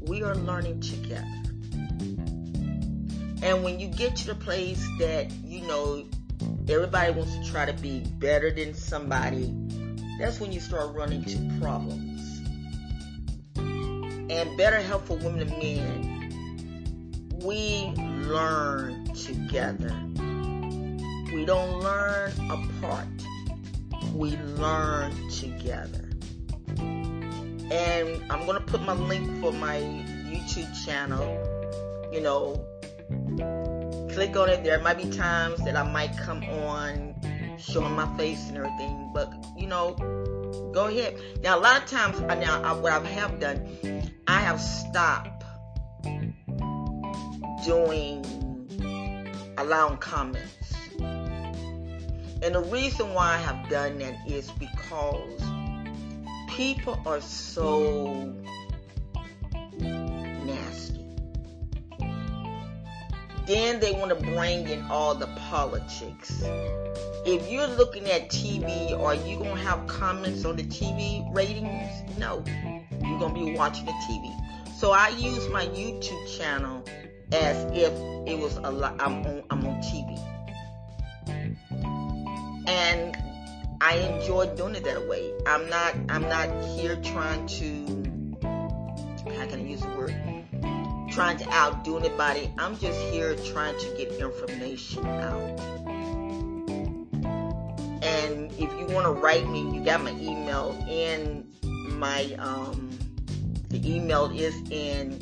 We 0.00 0.24
are 0.24 0.34
learning 0.34 0.80
together. 0.80 1.22
And 3.44 3.62
when 3.62 3.78
you 3.78 3.86
get 3.86 4.16
to 4.16 4.26
the 4.26 4.34
place 4.34 4.84
that 4.98 5.30
you 5.44 5.60
know 5.68 6.04
everybody 6.68 7.12
wants 7.12 7.36
to 7.36 7.44
try 7.48 7.64
to 7.64 7.72
be 7.74 8.00
better 8.00 8.50
than 8.50 8.74
somebody, 8.74 9.54
that's 10.18 10.40
when 10.40 10.50
you 10.50 10.58
start 10.58 10.96
running 10.96 11.22
into 11.22 11.60
problems. 11.60 12.15
And 14.28 14.56
better 14.56 14.80
help 14.80 15.06
for 15.06 15.16
women 15.16 15.42
and 15.42 15.58
men, 15.58 17.30
we 17.42 17.92
learn 18.26 19.04
together. 19.14 19.94
We 21.32 21.44
don't 21.44 21.80
learn 21.80 22.32
apart. 22.50 23.06
We 24.12 24.36
learn 24.36 25.12
together. 25.30 26.10
And 26.78 28.22
I'm 28.30 28.46
going 28.46 28.58
to 28.58 28.64
put 28.66 28.82
my 28.82 28.94
link 28.94 29.40
for 29.40 29.52
my 29.52 29.78
YouTube 29.78 30.84
channel. 30.84 31.24
You 32.12 32.20
know, 32.20 32.64
click 34.12 34.36
on 34.36 34.48
it. 34.48 34.64
There 34.64 34.80
might 34.80 34.98
be 34.98 35.10
times 35.10 35.64
that 35.64 35.76
I 35.76 35.82
might 35.90 36.16
come 36.16 36.42
on 36.44 37.14
showing 37.58 37.94
my 37.94 38.16
face 38.16 38.48
and 38.48 38.58
everything. 38.58 39.10
But 39.12 39.32
you 39.56 39.66
know, 39.66 39.94
go 40.72 40.86
ahead. 40.86 41.16
Now 41.42 41.58
a 41.58 41.60
lot 41.60 41.82
of 41.82 41.88
times, 41.88 42.20
now 42.20 42.62
I, 42.62 42.72
what 42.72 42.92
I 42.92 43.04
have 43.06 43.40
done, 43.40 43.66
have 44.46 44.60
stopped 44.60 45.42
doing 47.64 48.24
allowing 49.58 49.96
comments. 49.96 50.72
And 51.00 52.54
the 52.54 52.64
reason 52.70 53.12
why 53.12 53.34
I 53.34 53.38
have 53.38 53.68
done 53.68 53.98
that 53.98 54.14
is 54.24 54.48
because 54.52 55.42
people 56.48 56.96
are 57.04 57.20
so 57.20 58.32
nasty. 59.80 61.04
Then 63.48 63.80
they 63.80 63.90
want 63.94 64.10
to 64.10 64.26
bring 64.26 64.68
in 64.68 64.82
all 64.82 65.16
the 65.16 65.26
politics 65.50 66.40
if 67.26 67.50
you're 67.50 67.66
looking 67.66 68.08
at 68.08 68.30
TV, 68.30 68.96
are 68.96 69.16
you 69.16 69.38
gonna 69.38 69.56
have 69.56 69.88
comments 69.88 70.44
on 70.44 70.54
the 70.54 70.62
TV 70.62 71.28
ratings? 71.34 72.18
No, 72.18 72.44
you're 73.06 73.18
gonna 73.18 73.34
be 73.34 73.54
watching 73.54 73.86
the 73.86 73.92
TV. 73.92 74.34
So 74.74 74.92
I 74.92 75.08
use 75.08 75.48
my 75.48 75.66
YouTube 75.66 76.38
channel 76.38 76.84
as 77.32 77.64
if 77.72 77.92
it 78.28 78.38
was 78.38 78.56
a 78.56 78.70
lot. 78.70 79.00
I'm 79.00 79.24
on 79.26 79.42
I'm 79.50 79.66
on 79.66 79.80
TV, 79.82 80.18
and 82.68 83.16
I 83.80 83.96
enjoy 83.96 84.54
doing 84.54 84.74
it 84.74 84.84
that 84.84 85.06
way. 85.08 85.32
I'm 85.46 85.68
not 85.68 85.94
I'm 86.08 86.22
not 86.22 86.48
here 86.76 86.96
trying 86.96 87.46
to 87.46 88.06
how 89.34 89.46
can 89.46 89.60
I 89.60 89.62
use 89.62 89.80
the 89.80 89.88
word 89.88 90.36
trying 91.16 91.38
to 91.38 91.50
outdo 91.50 91.96
anybody. 91.96 92.52
I'm 92.58 92.78
just 92.78 93.00
here 93.10 93.34
trying 93.36 93.78
to 93.78 93.94
get 93.96 94.12
information 94.12 95.06
out. 95.06 95.58
And 98.02 98.52
if 98.52 98.70
you 98.78 98.86
want 98.90 99.06
to 99.06 99.12
write 99.12 99.48
me, 99.48 99.62
you 99.74 99.82
got 99.82 100.02
my 100.02 100.10
email 100.10 100.76
in 100.88 101.50
my 101.98 102.34
um 102.38 102.85
the 103.78 103.94
email 103.94 104.30
is 104.30 104.54
in 104.70 105.12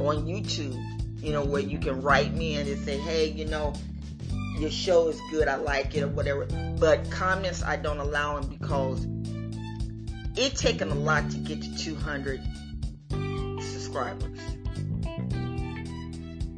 on 0.00 0.26
YouTube, 0.26 0.76
you 1.22 1.32
know, 1.32 1.44
where 1.44 1.62
you 1.62 1.78
can 1.78 2.00
write 2.00 2.34
me 2.34 2.56
and 2.56 2.84
say, 2.84 2.98
hey, 2.98 3.30
you 3.30 3.44
know, 3.44 3.72
your 4.58 4.70
show 4.70 5.08
is 5.08 5.20
good, 5.30 5.48
I 5.48 5.56
like 5.56 5.94
it 5.94 6.02
or 6.02 6.08
whatever. 6.08 6.46
But 6.78 7.10
comments 7.10 7.62
I 7.62 7.76
don't 7.76 7.98
allow 7.98 8.40
them 8.40 8.50
because 8.50 9.06
it 10.36 10.56
taken 10.56 10.90
a 10.90 10.94
lot 10.94 11.30
to 11.30 11.36
get 11.38 11.62
to 11.62 11.78
200 11.78 12.40
subscribers. 13.60 14.38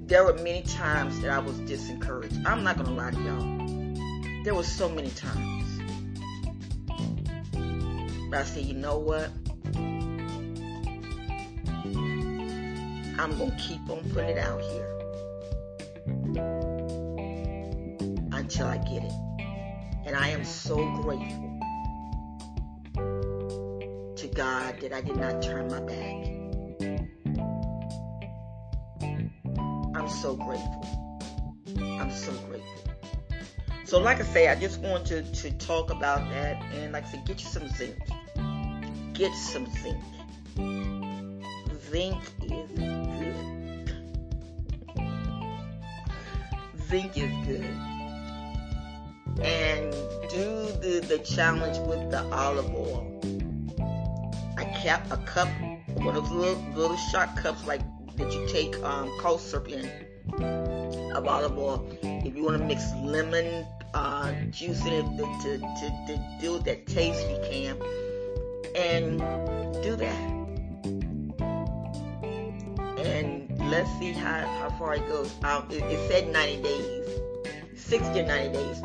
There 0.07 0.25
were 0.25 0.35
many 0.35 0.63
times 0.63 1.21
that 1.21 1.31
I 1.31 1.39
was 1.39 1.59
disencouraged. 1.61 2.47
I'm 2.47 2.63
not 2.63 2.77
gonna 2.77 2.95
lie 2.95 3.11
to 3.11 3.21
y'all. 3.21 4.45
There 4.45 4.55
were 4.55 4.63
so 4.63 4.89
many 4.89 5.11
times. 5.11 5.81
But 8.31 8.39
I 8.39 8.45
said, 8.45 8.65
you 8.65 8.75
know 8.75 8.99
what? 8.99 9.31
I'm 13.19 13.37
going 13.39 13.51
to 13.51 13.57
keep 13.57 13.89
on 13.89 14.09
putting 14.11 14.31
it 14.31 14.39
out 14.39 14.61
here 14.61 14.91
until 18.33 18.67
I 18.67 18.79
get 18.79 19.05
it. 19.05 19.13
And 20.07 20.17
I 20.17 20.29
am 20.29 20.45
so 20.45 20.77
grateful 21.03 21.61
to 24.17 24.29
God 24.35 24.81
that 24.81 24.93
I 24.93 25.01
did 25.01 25.17
not 25.17 25.43
turn 25.43 25.69
my 25.69 25.81
back. 25.81 26.35
I'm 29.95 30.09
so 30.09 30.37
grateful. 30.37 31.21
I'm 31.79 32.11
so 32.11 32.33
grateful. 32.49 32.85
So, 33.85 33.99
like 34.01 34.19
I 34.19 34.25
say, 34.25 34.49
I 34.49 34.55
just 34.57 34.81
wanted 34.81 35.33
to, 35.35 35.43
to 35.43 35.59
talk 35.59 35.91
about 35.91 36.29
that. 36.31 36.63
And 36.75 36.93
like 36.93 37.05
I 37.07 37.11
said, 37.11 37.25
get 37.27 37.41
you 37.41 37.49
some 37.49 37.69
zinc. 37.69 37.97
Get 39.13 39.33
some 39.35 39.67
zinc. 39.67 40.03
Zinc 41.91 42.23
is 42.43 42.64
zinc 46.95 47.17
is 47.17 47.33
good. 47.47 47.67
And 49.43 49.91
do 50.31 50.47
the, 50.81 51.05
the 51.09 51.19
challenge 51.19 51.79
with 51.89 52.11
the 52.11 52.23
olive 52.33 52.73
oil. 52.73 53.21
I 54.57 54.65
kept 54.65 55.11
a 55.11 55.17
cup, 55.17 55.49
one 55.95 56.15
of 56.15 56.29
those 56.29 56.31
little, 56.31 56.63
little 56.75 56.97
shot 56.97 57.37
cups 57.37 57.67
like 57.67 57.81
that 58.17 58.33
you 58.33 58.47
take 58.47 58.81
um, 58.85 59.11
cough 59.21 59.41
syrup 59.41 59.69
in 59.69 59.91
of 61.17 61.27
olive 61.27 61.59
oil. 61.59 61.85
If 62.03 62.37
you 62.37 62.45
want 62.45 62.59
to 62.59 62.65
mix 62.65 62.83
lemon 63.03 63.67
uh, 63.93 64.33
juice 64.51 64.87
in 64.87 64.93
it 64.93 65.07
to, 65.19 65.25
to, 65.43 65.59
to, 65.59 65.87
to 66.07 66.15
do 66.41 66.59
that 66.61 66.87
taste, 66.87 67.29
you 67.29 67.39
can. 67.51 67.77
And 68.77 69.19
do 69.83 69.97
that. 69.97 70.31
And 73.05 73.44
let's 73.71 73.91
see 73.99 74.13
how, 74.13 74.47
how 74.59 74.71
far 74.79 74.95
it 74.95 75.07
goes. 75.09 75.33
Um, 75.43 75.67
it, 75.71 75.83
it 75.85 76.09
said 76.11 76.29
90 76.29 76.63
days, 76.63 77.09
60 77.77 78.21
or 78.21 78.27
90 78.27 78.53
days. 78.53 78.81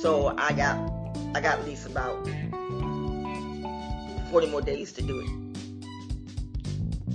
So 0.00 0.34
I 0.36 0.52
got 0.52 0.76
I 1.34 1.40
got 1.40 1.58
at 1.58 1.64
least 1.64 1.86
about 1.86 2.24
40 4.30 4.46
more 4.48 4.62
days 4.62 4.92
to 4.92 5.02
do 5.02 5.20
it. 5.20 5.28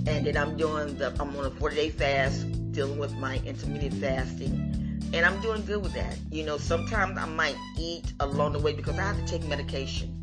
And 0.08 0.26
then 0.26 0.36
I'm 0.36 0.56
doing 0.56 0.96
the 0.96 1.14
I'm 1.20 1.36
on 1.36 1.46
a 1.46 1.50
40 1.50 1.76
day 1.76 1.90
fast 1.90 2.46
dealing 2.72 2.98
with 2.98 3.14
my 3.14 3.40
intermittent 3.44 3.94
fasting. 3.94 4.76
And 5.12 5.26
I'm 5.26 5.40
doing 5.40 5.64
good 5.64 5.82
with 5.82 5.94
that. 5.94 6.16
You 6.30 6.44
know, 6.44 6.56
sometimes 6.56 7.18
I 7.18 7.26
might 7.26 7.56
eat 7.76 8.12
along 8.20 8.52
the 8.52 8.60
way 8.60 8.72
because 8.72 8.98
I 8.98 9.02
have 9.02 9.18
to 9.18 9.26
take 9.26 9.46
medication. 9.48 10.16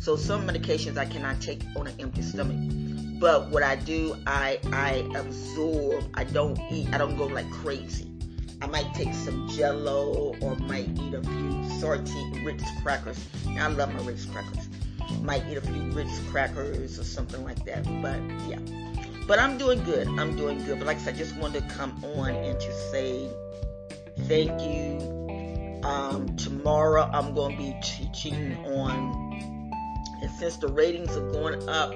So 0.00 0.16
some 0.16 0.46
medications 0.46 0.98
I 0.98 1.04
cannot 1.06 1.40
take 1.40 1.62
on 1.76 1.86
an 1.86 1.94
empty 1.98 2.22
stomach. 2.22 2.95
But 3.18 3.50
what 3.50 3.62
I 3.62 3.76
do, 3.76 4.16
I 4.26 4.58
I 4.72 5.08
absorb. 5.14 6.04
I 6.14 6.24
don't 6.24 6.58
eat. 6.70 6.92
I 6.92 6.98
don't 6.98 7.16
go 7.16 7.26
like 7.26 7.50
crazy. 7.50 8.10
I 8.60 8.66
might 8.66 8.92
take 8.94 9.12
some 9.14 9.48
Jello 9.48 10.34
or 10.40 10.56
might 10.56 10.88
eat 10.98 11.14
a 11.14 11.22
few 11.22 11.70
salty 11.78 12.42
Ritz 12.44 12.64
crackers. 12.82 13.24
I 13.48 13.66
love 13.68 13.94
my 13.94 14.02
Ritz 14.02 14.24
crackers. 14.26 14.68
Might 15.22 15.46
eat 15.48 15.56
a 15.56 15.60
few 15.60 15.90
Ritz 15.92 16.18
crackers 16.30 16.98
or 16.98 17.04
something 17.04 17.44
like 17.44 17.64
that. 17.64 17.84
But 18.02 18.20
yeah. 18.48 18.58
But 19.26 19.38
I'm 19.38 19.58
doing 19.58 19.82
good. 19.84 20.06
I'm 20.06 20.36
doing 20.36 20.64
good. 20.64 20.78
But 20.78 20.86
like 20.86 20.98
I 20.98 21.00
said, 21.00 21.14
I 21.14 21.18
just 21.18 21.36
wanted 21.36 21.68
to 21.68 21.74
come 21.74 22.02
on 22.04 22.30
and 22.30 22.58
to 22.60 22.72
say 22.90 23.28
thank 24.20 24.60
you. 24.62 25.80
Um, 25.84 26.36
tomorrow 26.36 27.08
I'm 27.12 27.34
going 27.34 27.56
to 27.56 27.62
be 27.62 27.76
teaching 27.82 28.56
on, 28.66 29.70
and 30.20 30.30
since 30.32 30.56
the 30.56 30.68
ratings 30.68 31.16
are 31.16 31.30
going 31.30 31.68
up, 31.68 31.94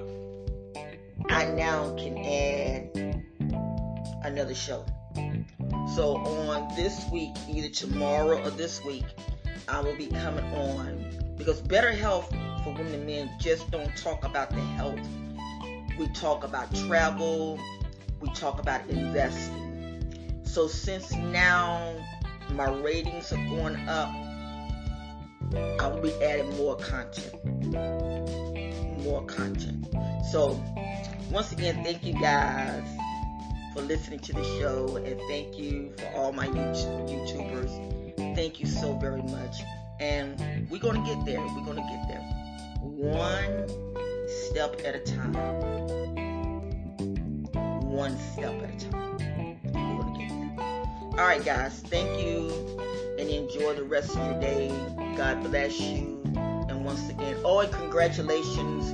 I 1.31 1.45
now 1.45 1.95
can 1.97 2.19
add 2.19 3.25
another 4.25 4.55
show. 4.55 4.85
So 5.95 6.17
on 6.17 6.75
this 6.75 7.09
week, 7.13 7.37
either 7.49 7.69
tomorrow 7.69 8.43
or 8.43 8.51
this 8.51 8.85
week, 8.85 9.05
I 9.69 9.81
will 9.81 9.97
be 9.97 10.09
coming 10.09 10.45
on 10.53 11.35
because 11.39 11.61
better 11.61 11.93
health 11.93 12.29
for 12.65 12.75
women 12.75 12.95
and 12.95 13.07
men 13.07 13.31
just 13.39 13.71
don't 13.71 13.97
talk 13.97 14.25
about 14.25 14.51
the 14.51 14.61
health. 14.61 14.99
We 15.97 16.09
talk 16.09 16.43
about 16.43 16.75
travel, 16.75 17.61
we 18.21 18.29
talk 18.31 18.59
about 18.59 18.89
investing. 18.89 20.43
So 20.43 20.67
since 20.67 21.13
now 21.13 21.95
my 22.55 22.69
ratings 22.69 23.33
are 23.33 23.37
going 23.37 23.77
up, 23.89 24.09
I 25.81 25.87
will 25.87 26.03
be 26.03 26.13
adding 26.25 26.57
more 26.57 26.75
content. 26.75 27.33
More 29.05 29.25
content. 29.27 29.87
So 30.33 30.63
once 31.31 31.53
again, 31.53 31.85
thank 31.85 32.05
you 32.05 32.13
guys 32.15 32.85
for 33.73 33.83
listening 33.83 34.19
to 34.19 34.33
the 34.33 34.43
show 34.59 34.97
and 34.97 35.21
thank 35.29 35.57
you 35.57 35.93
for 35.97 36.07
all 36.17 36.33
my 36.33 36.49
YouTubers. 36.49 38.35
Thank 38.35 38.59
you 38.59 38.67
so 38.67 38.95
very 38.95 39.23
much. 39.23 39.63
And 40.01 40.69
we're 40.69 40.81
going 40.81 41.03
to 41.03 41.15
get 41.15 41.25
there. 41.25 41.41
We're 41.41 41.65
going 41.65 41.77
to 41.77 41.83
get 41.83 42.09
there. 42.09 42.21
One 42.81 43.69
step 44.49 44.81
at 44.85 44.97
a 44.97 44.99
time. 44.99 45.35
One 47.83 48.19
step 48.33 48.61
at 48.63 48.75
a 48.75 48.91
time. 48.91 49.19
We're 49.65 50.03
going 50.03 50.15
to 50.15 50.19
get 50.19 50.57
there. 50.57 51.21
All 51.21 51.27
right, 51.27 51.45
guys. 51.45 51.81
Thank 51.81 52.21
you 52.21 52.51
and 53.19 53.29
enjoy 53.29 53.75
the 53.75 53.85
rest 53.85 54.17
of 54.17 54.25
your 54.27 54.41
day. 54.41 54.69
God 55.17 55.45
bless 55.45 55.79
you. 55.81 56.21
And 56.35 56.85
once 56.85 57.09
again, 57.09 57.37
oh, 57.45 57.61
and 57.61 57.73
congratulations 57.73 58.91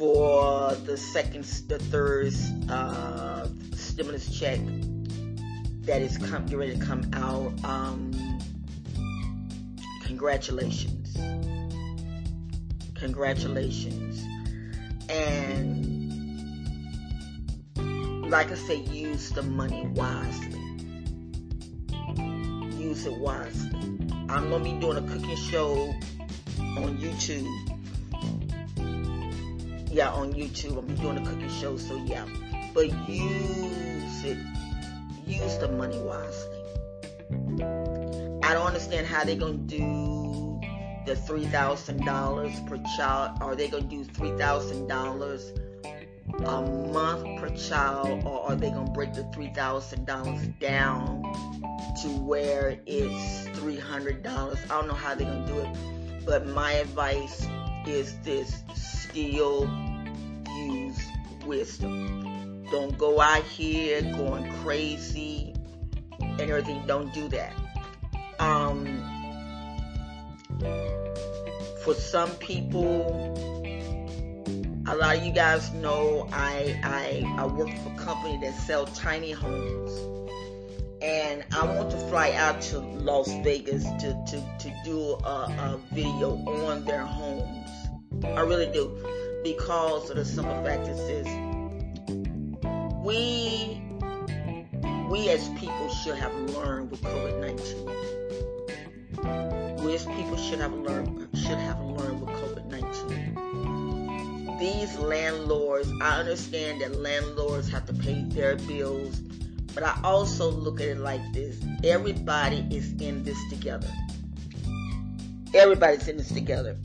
for 0.00 0.74
the 0.86 0.96
second, 0.96 1.44
the 1.68 1.78
third 1.78 2.32
uh, 2.70 3.46
stimulus 3.74 4.34
check 4.34 4.58
that 5.82 6.00
is 6.00 6.16
come, 6.16 6.46
ready 6.46 6.74
to 6.74 6.82
come 6.82 7.02
out. 7.12 7.52
Um, 7.62 8.38
congratulations, 10.02 11.14
congratulations, 12.94 14.24
and 15.10 16.00
like 18.30 18.50
I 18.50 18.54
say, 18.54 18.76
use 18.76 19.28
the 19.32 19.42
money 19.42 19.86
wisely. 19.88 20.62
Use 22.78 23.04
it 23.04 23.18
wisely. 23.18 23.70
I'm 24.30 24.48
gonna 24.48 24.64
be 24.64 24.72
doing 24.80 24.96
a 24.96 25.02
cooking 25.02 25.36
show 25.36 25.92
on 26.58 26.96
YouTube 26.96 27.79
yeah, 29.90 30.10
on 30.10 30.32
YouTube. 30.32 30.86
Be 30.86 30.94
doing 30.94 31.18
a 31.18 31.24
cooking 31.26 31.50
show, 31.50 31.76
so 31.76 31.96
yeah. 31.96 32.26
But 32.72 32.86
use 33.08 34.24
it, 34.24 34.38
use 35.26 35.56
the 35.58 35.68
money 35.68 35.98
wisely. 35.98 36.58
I 38.44 38.54
don't 38.54 38.66
understand 38.66 39.06
how 39.06 39.24
they're 39.24 39.36
gonna 39.36 39.54
do 39.54 40.60
the 41.06 41.16
three 41.16 41.46
thousand 41.46 42.04
dollars 42.04 42.52
per 42.66 42.78
child. 42.96 43.38
Are 43.40 43.56
they 43.56 43.68
gonna 43.68 43.84
do 43.84 44.04
three 44.04 44.36
thousand 44.38 44.86
dollars 44.86 45.52
a 46.44 46.62
month 46.62 47.40
per 47.40 47.50
child, 47.56 48.24
or 48.24 48.48
are 48.48 48.54
they 48.54 48.70
gonna 48.70 48.92
break 48.92 49.12
the 49.14 49.24
three 49.34 49.52
thousand 49.52 50.06
dollars 50.06 50.46
down 50.60 51.22
to 52.02 52.08
where 52.08 52.78
it's 52.86 53.48
three 53.58 53.78
hundred 53.78 54.22
dollars? 54.22 54.58
I 54.66 54.78
don't 54.78 54.86
know 54.86 54.94
how 54.94 55.16
they're 55.16 55.26
gonna 55.26 55.46
do 55.46 55.58
it, 55.58 56.24
but 56.24 56.46
my 56.46 56.72
advice 56.72 57.46
is 57.86 58.16
this 58.20 58.62
still 59.10 59.68
use 60.56 61.00
wisdom. 61.44 62.64
Don't 62.70 62.96
go 62.96 63.20
out 63.20 63.42
here 63.42 64.02
going 64.02 64.50
crazy 64.62 65.54
and 66.20 66.40
everything. 66.40 66.86
Don't 66.86 67.12
do 67.12 67.28
that. 67.28 67.52
Um, 68.38 68.86
for 71.82 71.94
some 71.94 72.30
people, 72.36 73.34
a 74.86 74.94
lot 74.94 75.16
of 75.16 75.24
you 75.24 75.32
guys 75.32 75.72
know 75.72 76.28
I 76.32 76.78
I, 76.84 77.34
I 77.36 77.46
work 77.46 77.70
for 77.82 77.92
a 77.92 77.96
company 77.96 78.38
that 78.42 78.54
sell 78.60 78.86
tiny 78.86 79.32
homes. 79.32 80.06
And 81.02 81.44
I 81.56 81.64
want 81.64 81.90
to 81.92 81.96
fly 81.96 82.32
out 82.32 82.60
to 82.62 82.78
Las 82.78 83.26
Vegas 83.42 83.84
to, 83.84 84.22
to, 84.28 84.58
to 84.58 84.82
do 84.84 85.00
a, 85.24 85.48
a 85.48 85.80
video 85.92 86.36
on 86.66 86.84
their 86.84 87.06
homes 87.06 87.79
I 88.24 88.40
really 88.40 88.70
do. 88.72 88.96
Because 89.42 90.10
of 90.10 90.16
the 90.16 90.24
simple 90.24 90.62
fact 90.62 90.86
is 90.86 90.98
this 90.98 91.26
we 93.02 93.82
we 95.08 95.28
as 95.30 95.48
people 95.58 95.88
should 95.88 96.16
have 96.16 96.34
learned 96.50 96.90
with 96.90 97.00
COVID 97.02 97.40
nineteen. 97.40 97.86
We 99.84 99.94
as 99.94 100.04
people 100.04 100.36
should 100.36 100.60
have 100.60 100.74
learned 100.74 101.28
should 101.34 101.58
have 101.58 101.80
learned 101.80 102.20
with 102.20 102.30
COVID 102.30 102.66
nineteen. 102.66 104.58
These 104.58 104.98
landlords, 104.98 105.90
I 106.02 106.18
understand 106.18 106.82
that 106.82 106.96
landlords 106.96 107.70
have 107.70 107.86
to 107.86 107.94
pay 107.94 108.24
their 108.24 108.56
bills, 108.56 109.18
but 109.74 109.82
I 109.82 109.98
also 110.04 110.50
look 110.50 110.82
at 110.82 110.88
it 110.88 110.98
like 110.98 111.22
this. 111.32 111.58
Everybody 111.82 112.66
is 112.70 112.92
in 113.00 113.22
this 113.24 113.38
together. 113.48 113.88
Everybody's 115.54 116.06
in 116.08 116.18
this 116.18 116.28
together. 116.28 116.76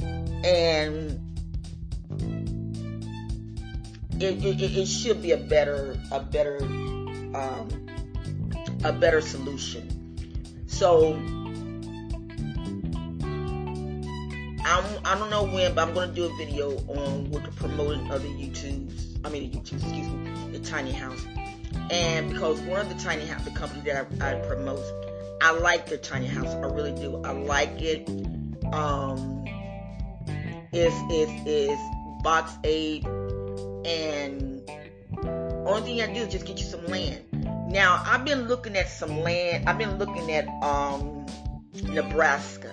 And 0.46 1.20
it, 4.22 4.44
it, 4.44 4.62
it 4.62 4.86
should 4.88 5.22
be 5.22 5.32
a 5.32 5.38
better 5.38 5.98
a 6.12 6.20
better 6.20 6.62
um, 6.64 7.88
a 8.84 8.94
better 8.94 9.22
solution. 9.22 9.92
So 10.68 11.14
I'm, 14.66 14.84
I 15.06 15.16
don't 15.18 15.30
know 15.30 15.44
when, 15.44 15.76
but 15.76 15.88
I'm 15.88 15.94
going 15.94 16.10
to 16.10 16.16
do 16.16 16.26
a 16.26 16.36
video 16.38 16.76
on 16.88 17.30
what 17.30 17.46
to 17.46 17.52
promote 17.52 18.10
other 18.10 18.28
YouTubes. 18.28 19.20
I 19.24 19.30
mean, 19.30 19.52
the 19.52 19.58
YouTube, 19.58 19.82
excuse 19.84 20.08
me, 20.08 20.58
the 20.58 20.60
tiny 20.60 20.92
house. 20.92 21.24
And 21.92 22.32
because 22.32 22.60
one 22.62 22.82
of 22.82 22.90
the 22.90 23.02
tiny 23.04 23.26
house, 23.26 23.46
the 23.46 23.52
company 23.52 23.82
that 23.82 24.08
I, 24.22 24.32
I 24.32 24.48
promote, 24.48 24.84
I 25.42 25.52
like 25.52 25.88
their 25.88 25.98
tiny 25.98 26.28
house. 26.28 26.48
I 26.48 26.66
really 26.66 26.94
do. 26.94 27.22
I 27.24 27.32
like 27.32 27.82
it. 27.82 28.10
Um, 28.74 29.46
is 30.74 30.94
is 31.12 31.30
is 31.46 31.80
box 32.24 32.52
eight 32.64 33.06
and 33.86 34.70
only 35.68 35.82
thing 35.82 36.02
I 36.02 36.14
do 36.14 36.22
is 36.22 36.32
just 36.32 36.46
get 36.46 36.60
you 36.60 36.66
some 36.66 36.86
land. 36.88 37.24
Now 37.72 38.04
I've 38.06 38.26
been 38.26 38.48
looking 38.48 38.76
at 38.76 38.90
some 38.90 39.22
land. 39.22 39.70
I've 39.70 39.78
been 39.78 39.98
looking 39.98 40.32
at 40.32 40.48
um 40.64 41.26
Nebraska. 41.84 42.72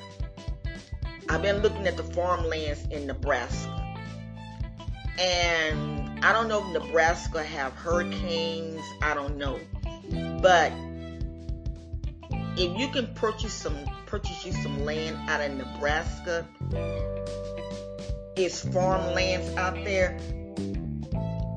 I've 1.29 1.42
been 1.42 1.62
looking 1.62 1.87
at 1.87 1.96
the 1.96 2.03
farmlands 2.03 2.85
in 2.90 3.07
Nebraska. 3.07 3.79
And 5.18 6.25
I 6.25 6.33
don't 6.33 6.48
know 6.48 6.66
if 6.66 6.83
Nebraska 6.83 7.42
have 7.42 7.72
hurricanes. 7.75 8.81
I 9.03 9.14
don't 9.14 9.37
know. 9.37 9.61
But 10.40 10.72
if 12.57 12.79
you 12.79 12.88
can 12.88 13.12
purchase 13.14 13.53
some 13.53 13.77
purchase 14.07 14.44
you 14.44 14.53
some 14.53 14.85
land 14.85 15.16
out 15.29 15.40
of 15.40 15.53
Nebraska, 15.57 16.46
it's 18.37 18.66
farmlands 18.68 19.55
out 19.57 19.75
there 19.85 20.18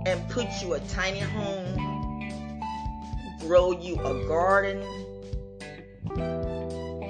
and 0.06 0.30
put 0.30 0.48
you 0.62 0.76
a 0.76 0.80
tiny 0.82 1.20
home, 1.20 2.62
grow 3.39 3.72
you 3.72 3.96
a 3.96 4.28
garden, 4.28 4.82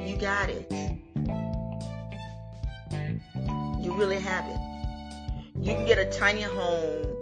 you 0.08 0.18
got 0.18 0.50
it. 0.50 0.72
You 3.82 3.94
really 3.94 4.20
have 4.20 4.46
it. 4.48 4.60
You 5.60 5.74
can 5.74 5.86
get 5.86 5.98
a 5.98 6.06
tiny 6.06 6.42
home 6.42 7.16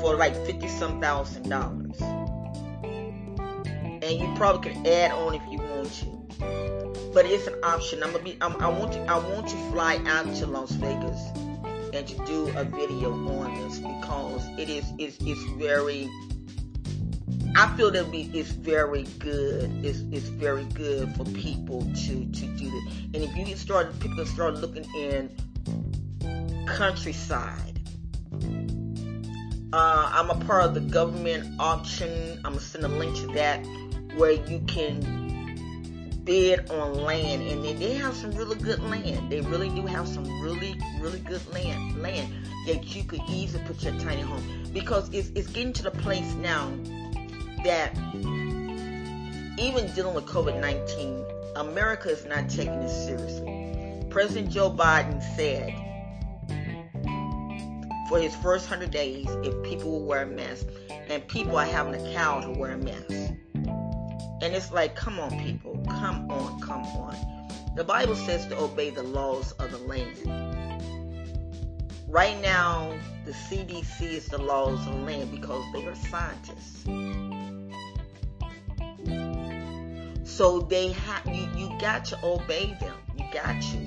for 0.00 0.16
like 0.16 0.34
fifty 0.46 0.68
some 0.68 1.00
thousand 1.00 1.48
dollars. 1.48 2.00
And 4.00 4.20
you 4.20 4.32
probably 4.36 4.72
can 4.72 4.86
add 4.86 5.12
on 5.12 5.34
if 5.34 5.42
you 5.50 5.58
want 5.58 5.92
to. 5.92 7.10
But 7.12 7.26
it's 7.26 7.46
an 7.46 7.54
option. 7.62 8.02
I'm 8.02 8.12
gonna 8.12 8.24
be 8.24 8.38
I'm, 8.40 8.56
I 8.56 8.68
want 8.68 8.92
to 8.92 9.00
I 9.04 9.18
want 9.18 9.48
to 9.48 9.56
fly 9.70 10.00
out 10.06 10.34
to 10.36 10.46
Las 10.46 10.72
Vegas 10.72 11.47
to 12.06 12.24
do 12.24 12.48
a 12.56 12.64
video 12.64 13.12
on 13.12 13.54
this 13.54 13.78
because 13.78 14.46
it 14.58 14.68
is 14.68 14.92
it's, 14.98 15.16
it's 15.20 15.42
very 15.58 16.08
I 17.56 17.74
feel 17.76 17.90
that 17.90 18.06
it's 18.14 18.50
very 18.50 19.02
good. 19.18 19.84
It's, 19.84 20.00
it's 20.12 20.28
very 20.28 20.64
good 20.66 21.14
for 21.16 21.24
people 21.24 21.80
to 21.82 22.24
to 22.24 22.46
do 22.56 22.70
this. 22.70 22.84
And 23.14 23.16
if 23.16 23.36
you 23.36 23.56
start, 23.56 23.98
people 23.98 24.16
can 24.18 24.26
start 24.26 24.54
looking 24.54 24.84
in 24.94 25.30
countryside. 26.66 27.80
Uh, 29.72 30.10
I'm 30.14 30.30
a 30.30 30.44
part 30.46 30.64
of 30.64 30.74
the 30.74 30.80
government 30.80 31.56
auction. 31.58 32.34
I'm 32.44 32.52
gonna 32.52 32.60
send 32.60 32.84
a 32.84 32.88
link 32.88 33.16
to 33.16 33.26
that 33.34 33.66
where 34.16 34.32
you 34.32 34.60
can 34.68 35.27
bid 36.28 36.70
on 36.70 36.92
land, 36.92 37.40
and 37.42 37.64
they, 37.64 37.72
they 37.72 37.94
have 37.94 38.14
some 38.14 38.30
really 38.32 38.56
good 38.56 38.78
land. 38.80 39.32
They 39.32 39.40
really 39.40 39.70
do 39.70 39.86
have 39.86 40.06
some 40.06 40.24
really, 40.42 40.78
really 41.00 41.20
good 41.20 41.40
land, 41.54 42.02
land 42.02 42.30
that 42.66 42.94
you 42.94 43.02
could 43.02 43.22
easily 43.30 43.64
put 43.64 43.82
your 43.82 43.98
tiny 43.98 44.20
home 44.20 44.44
because 44.74 45.08
it's, 45.08 45.30
it's 45.30 45.48
getting 45.48 45.72
to 45.72 45.84
the 45.84 45.90
place 45.90 46.34
now 46.34 46.70
that 47.64 47.96
even 49.58 49.90
dealing 49.94 50.14
with 50.14 50.26
COVID 50.26 50.60
19, 50.60 51.24
America 51.56 52.10
is 52.10 52.26
not 52.26 52.50
taking 52.50 52.74
it 52.74 52.90
seriously. 52.90 54.04
President 54.10 54.50
Joe 54.50 54.70
Biden 54.70 55.22
said 55.34 55.74
for 58.10 58.20
his 58.20 58.36
first 58.36 58.68
100 58.68 58.90
days 58.90 59.26
if 59.44 59.62
people 59.62 59.92
will 59.92 60.04
wear 60.04 60.24
a 60.24 60.26
mask, 60.26 60.66
and 60.90 61.26
people 61.26 61.56
are 61.56 61.64
having 61.64 61.94
a 61.94 62.12
cow 62.12 62.40
to 62.40 62.50
wear 62.50 62.72
a 62.72 62.78
mask. 62.78 63.32
And 64.40 64.54
it's 64.54 64.70
like, 64.70 64.94
come 64.94 65.18
on, 65.18 65.30
people, 65.42 65.77
come 65.98 66.30
on, 66.30 66.60
come 66.60 66.82
on. 66.82 67.16
The 67.74 67.84
Bible 67.84 68.14
says 68.14 68.46
to 68.46 68.58
obey 68.58 68.90
the 68.90 69.02
laws 69.02 69.52
of 69.52 69.70
the 69.70 69.78
land. 69.78 70.16
Right 72.08 72.40
now, 72.40 72.94
the 73.24 73.32
CDC 73.32 74.02
is 74.02 74.26
the 74.26 74.38
laws 74.38 74.86
of 74.86 74.94
the 74.94 75.00
land 75.00 75.30
because 75.30 75.64
they 75.72 75.84
are 75.86 75.94
scientists. 75.94 76.84
So 80.24 80.60
they 80.60 80.92
have 80.92 81.26
you. 81.26 81.48
You 81.56 81.78
got 81.80 82.04
to 82.06 82.18
obey 82.24 82.76
them. 82.80 82.94
You 83.16 83.24
got 83.32 83.60
to. 83.60 83.78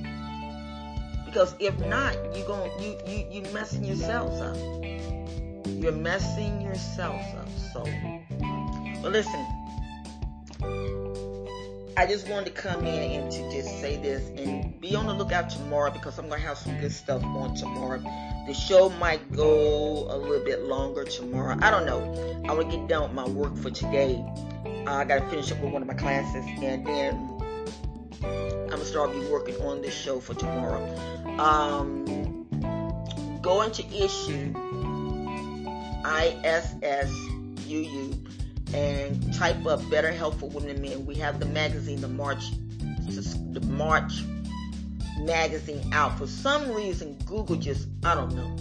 Because 1.26 1.56
if 1.60 1.78
not, 1.86 2.14
you're 2.36 2.46
going 2.46 2.72
you 2.82 3.00
you 3.08 3.26
you 3.32 3.54
messing 3.54 3.86
yourselves 3.86 4.42
up. 4.42 4.58
You're 5.68 5.94
messing 5.94 6.62
yourselves 6.62 7.26
up. 7.36 7.48
So, 7.74 7.86
but 9.02 9.12
listen. 9.14 11.01
I 12.02 12.08
just 12.08 12.28
wanted 12.30 12.56
to 12.56 12.60
come 12.60 12.88
in 12.88 13.22
and 13.22 13.32
to 13.32 13.52
just 13.52 13.80
say 13.80 13.96
this 13.96 14.28
and 14.30 14.82
be 14.82 14.96
on 14.96 15.06
the 15.06 15.14
lookout 15.14 15.52
tomorrow 15.52 15.92
because 15.92 16.18
I'm 16.18 16.30
gonna 16.30 16.42
have 16.42 16.58
some 16.58 16.80
good 16.80 16.92
stuff 16.92 17.24
on 17.24 17.54
tomorrow. 17.54 18.00
The 18.48 18.56
show 18.56 18.90
might 18.90 19.32
go 19.32 20.08
a 20.10 20.18
little 20.18 20.44
bit 20.44 20.64
longer 20.64 21.04
tomorrow. 21.04 21.60
I 21.62 21.70
don't 21.70 21.86
know. 21.86 22.02
I 22.50 22.54
want 22.54 22.72
to 22.72 22.78
get 22.78 22.88
done 22.88 23.04
with 23.04 23.12
my 23.12 23.28
work 23.28 23.56
for 23.56 23.70
today 23.70 24.16
uh, 24.88 24.94
I 24.94 25.06
gotta 25.06 25.30
finish 25.30 25.52
up 25.52 25.60
with 25.60 25.72
one 25.72 25.84
of 25.84 25.88
my 25.88 25.94
classes, 25.94 26.44
and 26.64 26.88
then 26.88 27.14
I'm 28.24 28.68
gonna 28.68 28.84
start 28.84 29.12
be 29.12 29.20
working 29.28 29.62
on 29.62 29.84
this 29.84 29.94
show 29.94 30.20
for 30.20 30.34
tomorrow. 30.34 30.84
Um, 31.38 32.48
go 33.44 33.62
into 33.62 33.86
issue 33.94 34.52
ISSUU 36.04 38.18
and 38.74 39.34
type 39.34 39.66
up 39.66 39.88
Better 39.90 40.12
Health 40.12 40.40
for 40.40 40.50
Women 40.50 40.70
and 40.72 40.82
Men. 40.82 41.06
We 41.06 41.16
have 41.16 41.40
the 41.40 41.46
magazine, 41.48 42.02
the 42.02 42.08
March, 42.08 42.52
the 42.80 43.62
March 43.68 44.24
magazine 45.20 45.82
out. 45.94 46.18
For 46.18 46.28
some 46.28 46.72
reason, 46.72 47.18
Google 47.26 47.56
just, 47.56 47.88
I 48.04 48.16
don't 48.16 48.34
know, 48.36 48.56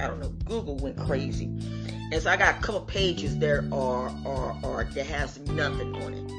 I 0.00 0.08
don't 0.08 0.20
know, 0.20 0.30
Google 0.44 0.76
went 0.76 0.98
crazy 0.98 1.50
and 2.14 2.22
so 2.22 2.30
I 2.30 2.36
got 2.36 2.56
a 2.56 2.60
couple 2.60 2.82
pages 2.82 3.38
there 3.38 3.64
are 3.72 4.08
are 4.26 4.56
are 4.62 4.84
that 4.84 5.06
has 5.06 5.38
nothing 5.48 5.94
on 6.02 6.14
it. 6.14 6.30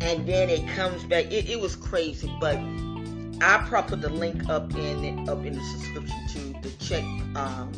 And 0.00 0.24
then 0.24 0.48
it 0.48 0.68
comes 0.68 1.02
back. 1.04 1.24
It, 1.32 1.48
it 1.50 1.60
was 1.60 1.74
crazy, 1.74 2.32
but 2.40 2.56
I 3.40 3.64
probably 3.66 3.90
put 3.90 4.02
the 4.02 4.10
link 4.10 4.48
up 4.48 4.72
in 4.76 5.28
up 5.28 5.44
in 5.44 5.54
the 5.54 5.64
subscription 5.64 6.28
to 6.28 6.68
to 6.68 6.78
check 6.78 7.02
um, 7.34 7.72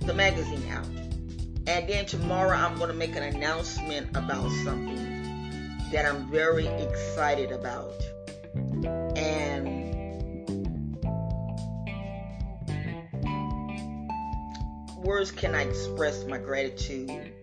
the 0.00 0.14
magazine 0.14 0.66
out. 0.70 0.86
And 1.68 1.86
then 1.86 2.06
tomorrow 2.06 2.56
I'm 2.56 2.78
going 2.78 2.88
to 2.88 2.96
make 2.96 3.14
an 3.14 3.22
announcement 3.22 4.16
about 4.16 4.50
something 4.64 5.78
that 5.92 6.06
I'm 6.06 6.30
very 6.30 6.66
excited 6.66 7.52
about. 7.52 7.92
And 9.18 9.68
words 14.96 15.30
cannot 15.30 15.66
express 15.66 16.24
my 16.24 16.38
gratitude 16.38 17.34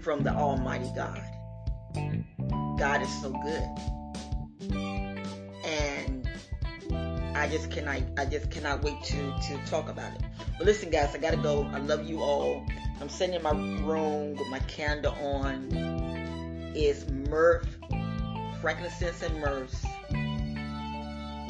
from 0.00 0.22
the 0.22 0.32
Almighty 0.32 0.92
God. 0.94 1.20
God 2.78 3.02
is 3.02 3.22
so 3.22 3.32
good. 3.32 4.72
And 5.64 6.28
I 7.34 7.48
just 7.48 7.72
cannot 7.72 8.02
I 8.16 8.24
just 8.24 8.52
cannot 8.52 8.84
wait 8.84 9.02
to 9.02 9.36
to 9.48 9.66
talk 9.66 9.88
about 9.88 10.14
it. 10.14 10.22
But 10.58 10.66
listen 10.66 10.90
guys, 10.90 11.14
I 11.14 11.18
gotta 11.18 11.36
go. 11.36 11.64
I 11.72 11.78
love 11.78 12.08
you 12.08 12.20
all. 12.20 12.64
I'm 13.00 13.08
sitting 13.08 13.34
in 13.34 13.42
my 13.42 13.50
room 13.50 14.36
with 14.36 14.48
my 14.48 14.60
candle 14.60 15.14
on. 15.14 15.68
It's 16.74 17.08
myrrh, 17.28 17.62
frankincense 18.60 19.22
and 19.22 19.40
myrrh 19.40 19.66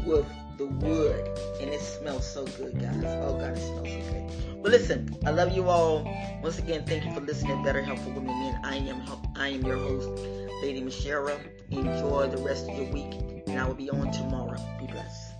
with 0.04 0.26
the 0.58 0.66
wood, 0.66 1.38
and 1.60 1.70
it 1.70 1.80
smells 1.80 2.30
so 2.30 2.44
good, 2.44 2.80
guys. 2.80 3.04
Oh 3.04 3.38
God, 3.38 3.56
it 3.56 3.60
smells 3.60 3.88
so 3.88 4.12
good. 4.12 4.62
But 4.62 4.72
listen, 4.72 5.14
I 5.26 5.30
love 5.30 5.54
you 5.54 5.68
all. 5.68 6.04
Once 6.42 6.58
again, 6.58 6.84
thank 6.86 7.04
you 7.04 7.12
for 7.12 7.20
listening. 7.20 7.62
Better 7.62 7.82
Helpful 7.82 8.12
Women 8.12 8.38
Men. 8.38 8.60
I 8.64 8.76
am 8.76 9.02
I 9.36 9.48
am 9.48 9.62
your 9.62 9.76
host, 9.76 10.08
Lady 10.62 10.80
Michelle. 10.80 11.30
Enjoy 11.70 12.28
the 12.28 12.38
rest 12.38 12.68
of 12.68 12.76
your 12.76 12.90
week, 12.92 13.14
and 13.46 13.58
I 13.58 13.66
will 13.66 13.74
be 13.74 13.90
on 13.90 14.10
tomorrow. 14.12 14.56
Be 14.78 14.86
blessed. 14.86 15.34